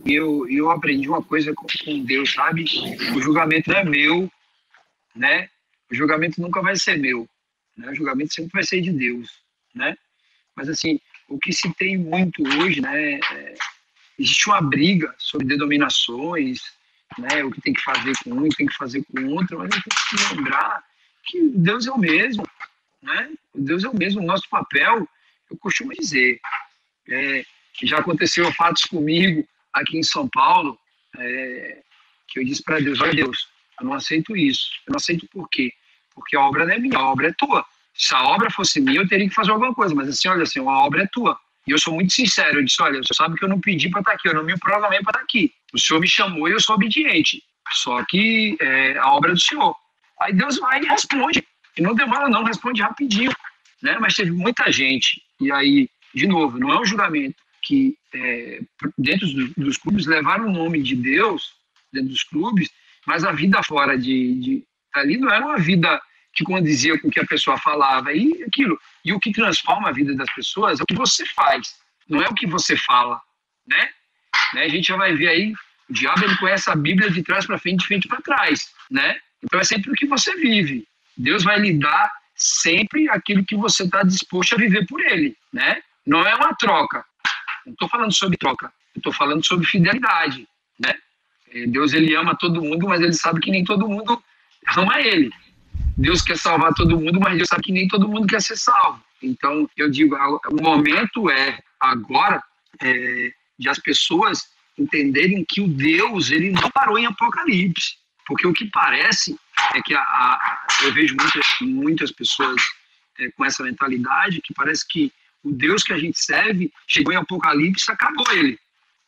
[0.07, 2.65] eu, eu aprendi uma coisa com, com Deus, sabe?
[3.17, 4.31] O julgamento não é meu,
[5.17, 5.49] né?
[5.91, 7.27] O julgamento nunca vai ser meu.
[7.77, 7.91] Né?
[7.91, 9.29] O julgamento sempre vai ser de Deus,
[9.75, 9.97] né?
[10.55, 13.15] Mas, assim, o que se tem muito hoje, né?
[13.15, 13.55] É,
[14.19, 16.61] existe uma briga sobre denominações,
[17.19, 19.59] né, o que tem que fazer com um, o que tem que fazer com outro,
[19.59, 20.85] mas a gente tem que lembrar
[21.25, 22.47] que Deus é o mesmo,
[23.03, 23.31] né?
[23.55, 24.21] Deus é o mesmo.
[24.21, 25.09] O nosso papel,
[25.51, 26.41] eu costumo dizer,
[27.09, 27.45] é,
[27.83, 30.79] já aconteceu fatos comigo aqui em São Paulo,
[31.19, 31.83] é,
[32.29, 33.49] que eu disse para Deus, olha Deus,
[33.81, 34.71] eu não aceito isso.
[34.87, 35.73] Eu não aceito por quê?
[36.15, 37.65] Porque a obra não é minha, a obra é tua.
[37.95, 40.61] Se a obra fosse minha, eu teria que fazer alguma coisa, mas assim, olha assim,
[40.61, 41.39] a obra é tua.
[41.67, 44.01] E eu sou muito sincero, eu disse, olha, você sabe que eu não pedi para
[44.01, 45.53] estar tá aqui, eu não me programei para estar tá aqui.
[45.73, 47.43] O senhor me chamou e eu sou obediente.
[47.73, 49.75] Só que é a obra do senhor.
[50.21, 51.43] Aí Deus vai e responde.
[51.77, 53.33] E não demora não, responde rapidinho.
[53.83, 53.99] Né?
[53.99, 58.61] Mas teve muita gente, e aí, de novo, não é um julgamento, que é,
[58.97, 61.53] dentro dos, clubes levaram o nome de Deus,
[61.93, 62.71] dentro dos clubes,
[63.07, 66.01] mas a vida fora de, de ali não era uma vida
[66.35, 68.13] que condizia com o que a pessoa falava.
[68.13, 68.79] E aquilo.
[69.05, 71.77] E o que transforma a vida das pessoas é o que você faz,
[72.09, 73.21] não é o que você fala,
[73.67, 73.91] né?
[74.53, 74.65] né?
[74.65, 75.53] A gente já vai ver aí,
[75.89, 79.19] o diabo ele conhece a Bíblia de trás para frente, de frente para trás, né?
[79.43, 80.87] Então é sempre o que você vive.
[81.17, 85.83] Deus vai lhe dar sempre aquilo que você está disposto a viver por Ele, né?
[86.07, 87.05] Não é uma troca.
[87.65, 88.73] Não estou falando sobre troca.
[88.97, 90.47] Estou falando sobre fidelidade,
[90.79, 90.95] né?
[91.51, 94.23] É, Deus ele ama todo mundo, mas ele sabe que nem todo mundo
[94.77, 95.31] ama Ele.
[95.97, 99.03] Deus quer salvar todo mundo, mas Deus sabe que nem todo mundo quer ser salvo.
[99.23, 100.17] Então, eu digo,
[100.51, 102.43] o momento é agora
[102.81, 107.97] é, de as pessoas entenderem que o Deus, ele não parou em Apocalipse.
[108.27, 109.39] Porque o que parece
[109.75, 112.61] é que a, a, eu vejo muitas, muitas pessoas
[113.19, 117.17] é, com essa mentalidade que parece que o Deus que a gente serve chegou em
[117.17, 118.59] Apocalipse e acabou ele.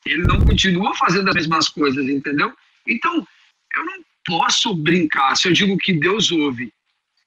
[0.05, 2.53] Ele não continua fazendo as mesmas coisas, entendeu?
[2.87, 3.27] Então,
[3.75, 5.35] eu não posso brincar.
[5.37, 6.73] Se eu digo que Deus ouve,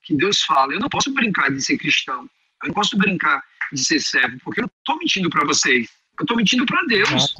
[0.09, 2.27] que Deus fala, eu não posso brincar de ser cristão.
[2.63, 5.87] Eu não posso brincar de ser servo, porque eu não estou mentindo para vocês.
[6.17, 7.35] Eu estou mentindo para Deus.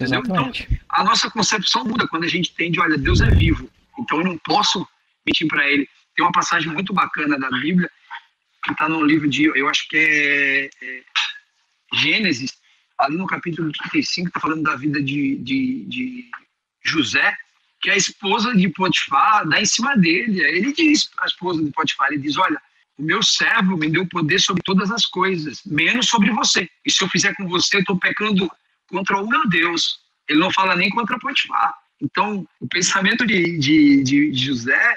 [0.00, 0.50] Então,
[0.88, 3.70] a nossa concepção muda quando a gente entende, olha, Deus é vivo.
[3.98, 4.88] Então, eu não posso
[5.26, 5.86] mentir para Ele.
[6.16, 7.90] Tem uma passagem muito bacana da Bíblia,
[8.64, 11.02] que está no livro de, eu acho que é, é
[11.92, 12.56] Gênesis,
[12.98, 16.30] ali no capítulo 35, está falando da vida de, de, de
[16.82, 17.36] José,
[17.80, 20.40] que a esposa de Potifar dá em cima dele.
[20.40, 22.60] Ele diz, a esposa de Potifar, ele diz, olha,
[22.98, 26.68] o meu servo me deu poder sobre todas as coisas, menos sobre você.
[26.84, 28.50] E se eu fizer com você, eu estou pecando
[28.88, 30.00] contra o meu Deus.
[30.28, 31.74] Ele não fala nem contra Potifar.
[32.00, 34.96] Então, o pensamento de, de, de José,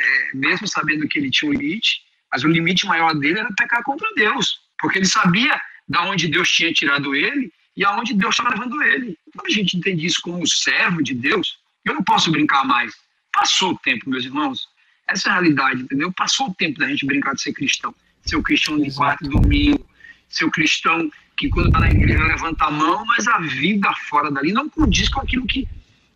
[0.00, 3.82] é, mesmo sabendo que ele tinha um limite, mas o limite maior dele era pecar
[3.82, 5.58] contra Deus, porque ele sabia
[5.88, 9.16] da onde Deus tinha tirado ele e aonde Deus estava levando ele.
[9.34, 11.58] Quando a gente entende isso como servo de Deus,
[11.88, 12.94] eu não posso brincar mais.
[13.32, 14.68] Passou o tempo, meus irmãos.
[15.08, 16.12] Essa é a realidade, entendeu?
[16.12, 17.94] Passou o tempo da gente brincar de ser cristão.
[18.22, 19.86] Ser o cristão de quarto e domingo,
[20.28, 24.30] ser o cristão que quando está na igreja levanta a mão, mas a vida fora
[24.30, 25.66] dali não condiz com aquilo que.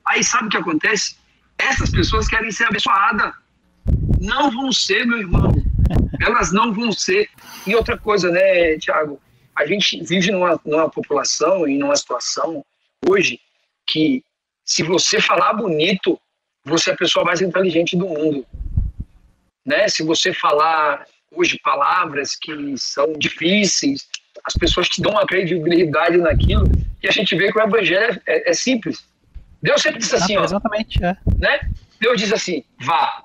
[0.06, 1.16] Aí sabe o que acontece?
[1.56, 3.32] Essas pessoas querem ser abençoadas.
[4.20, 5.54] Não vão ser, meu irmão.
[6.20, 7.30] Elas não vão ser.
[7.66, 9.20] E outra coisa, né, Tiago?
[9.56, 12.64] A gente vive numa, numa população e numa situação
[13.06, 13.38] hoje
[13.86, 14.24] que
[14.72, 16.18] se você falar bonito,
[16.64, 18.46] você é a pessoa mais inteligente do mundo
[19.64, 19.88] né?
[19.88, 24.06] Se você falar hoje palavras que são difíceis,
[24.44, 26.64] as pessoas te dão uma credibilidade naquilo
[27.02, 29.04] e a gente vê que o evangelho é, é, é simples.
[29.62, 31.16] Deus sempre disse assim, ó, exatamente, é.
[31.38, 31.60] né?
[32.00, 33.24] Deus diz assim: vá,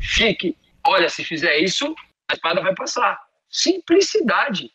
[0.00, 0.56] fique,
[0.86, 1.94] olha, se fizer isso,
[2.30, 3.20] a espada vai passar.
[3.50, 4.70] Simplicidade.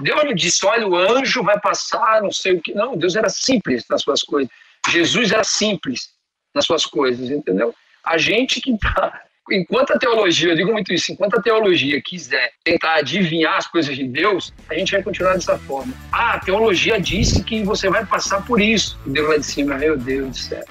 [0.00, 2.74] Deus não disse, olha, o anjo vai passar, não sei o que.
[2.74, 4.50] Não, Deus era simples nas suas coisas.
[4.90, 6.10] Jesus era simples
[6.54, 7.74] nas suas coisas, entendeu?
[8.04, 12.50] A gente que está enquanto a teologia, eu digo muito isso, enquanto a teologia quiser
[12.64, 15.92] tentar adivinhar as coisas de Deus, a gente vai continuar dessa forma.
[16.10, 18.98] Ah, a teologia disse que você vai passar por isso.
[19.06, 20.64] E Deus lá de cima, meu Deus do céu.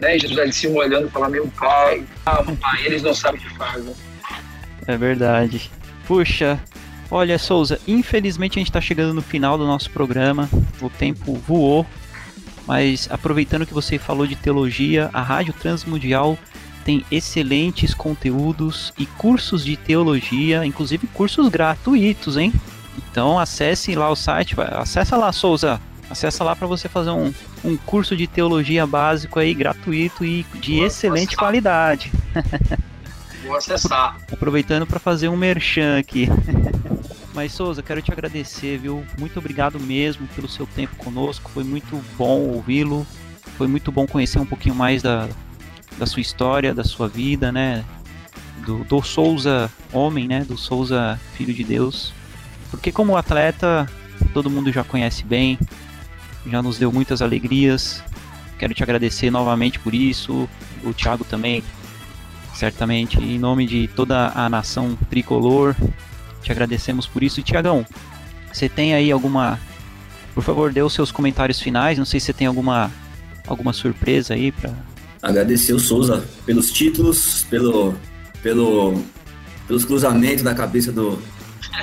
[0.00, 0.18] Né?
[0.18, 3.44] Jesus lá de cima olhando e falar, meu pai, ah, pai, eles não sabem o
[3.44, 3.94] que fazem.
[4.86, 5.70] É verdade.
[6.06, 6.60] Puxa,
[7.10, 10.48] olha, Souza, infelizmente a gente está chegando no final do nosso programa.
[10.80, 11.84] O tempo voou.
[12.66, 16.36] Mas aproveitando que você falou de teologia, a Rádio Transmundial
[16.84, 22.52] tem excelentes conteúdos e cursos de teologia, inclusive cursos gratuitos, hein?
[23.10, 27.32] Então acesse lá o site, acessa lá, Souza, acessa lá para você fazer um,
[27.64, 31.38] um curso de teologia básico aí, gratuito e de Vou excelente acessar.
[31.38, 32.12] qualidade.
[33.44, 34.16] Vou acessar.
[34.32, 36.28] Aproveitando para fazer um merchan aqui.
[37.36, 39.04] Mas Souza, quero te agradecer, viu?
[39.18, 41.50] Muito obrigado mesmo pelo seu tempo conosco.
[41.50, 43.06] Foi muito bom ouvi-lo.
[43.58, 45.28] Foi muito bom conhecer um pouquinho mais da,
[45.98, 47.84] da sua história, da sua vida, né?
[48.64, 50.44] Do, do Souza homem, né?
[50.44, 52.10] Do Souza filho de Deus.
[52.70, 53.86] Porque como atleta,
[54.32, 55.58] todo mundo já conhece bem,
[56.46, 58.02] já nos deu muitas alegrias.
[58.58, 60.48] Quero te agradecer novamente por isso.
[60.82, 61.62] O Thiago também,
[62.54, 65.76] certamente, em nome de toda a nação tricolor,
[66.46, 67.40] te agradecemos por isso.
[67.40, 67.84] E Tiagão,
[68.52, 69.58] você tem aí alguma.
[70.34, 71.98] Por favor, dê os seus comentários finais.
[71.98, 72.90] Não sei se você tem alguma,
[73.46, 74.72] alguma surpresa aí para
[75.22, 77.94] agradecer o Souza pelos títulos, pelo,
[78.42, 79.02] pelo,
[79.66, 81.18] pelos cruzamentos da cabeça do,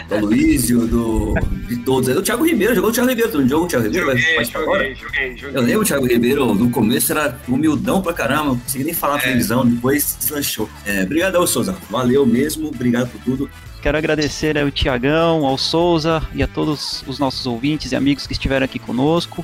[0.07, 1.33] do Luizio, do,
[1.67, 2.07] de todos.
[2.15, 4.07] O Thiago Ribeiro, jogou o Thiago Ribeiro, tu não jogou o Thiago Ribeiro?
[4.07, 8.45] Joguei, joguei, joguei, joguei, Eu lembro o Thiago Ribeiro, no começo era humildão pra caramba,
[8.45, 9.23] não conseguia nem falar na é.
[9.23, 10.69] televisão, depois deslanchou.
[10.85, 13.49] É, obrigado, Souza, valeu mesmo, obrigado por tudo.
[13.83, 18.31] Quero agradecer ao Tiagão, ao Souza e a todos os nossos ouvintes e amigos que
[18.31, 19.43] estiveram aqui conosco.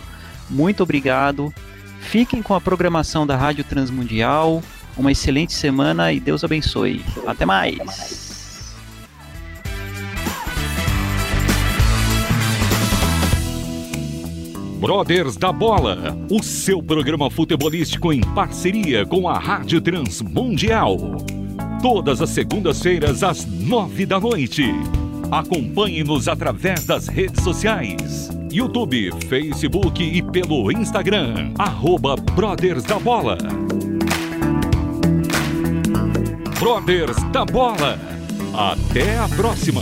[0.49, 1.53] Muito obrigado.
[1.99, 4.63] Fiquem com a programação da Rádio Transmundial.
[4.95, 7.03] Uma excelente semana e Deus abençoe.
[7.27, 8.73] Até mais.
[14.79, 20.97] Brothers da Bola, o seu programa futebolístico em parceria com a Rádio Transmundial.
[21.81, 24.65] Todas as segundas-feiras às nove da noite.
[25.31, 28.29] Acompanhe-nos através das redes sociais.
[28.51, 31.53] YouTube, Facebook e pelo Instagram.
[31.57, 33.37] Arroba Brothers da Bola.
[36.59, 37.97] Brothers da Bola.
[38.53, 39.81] Até a próxima.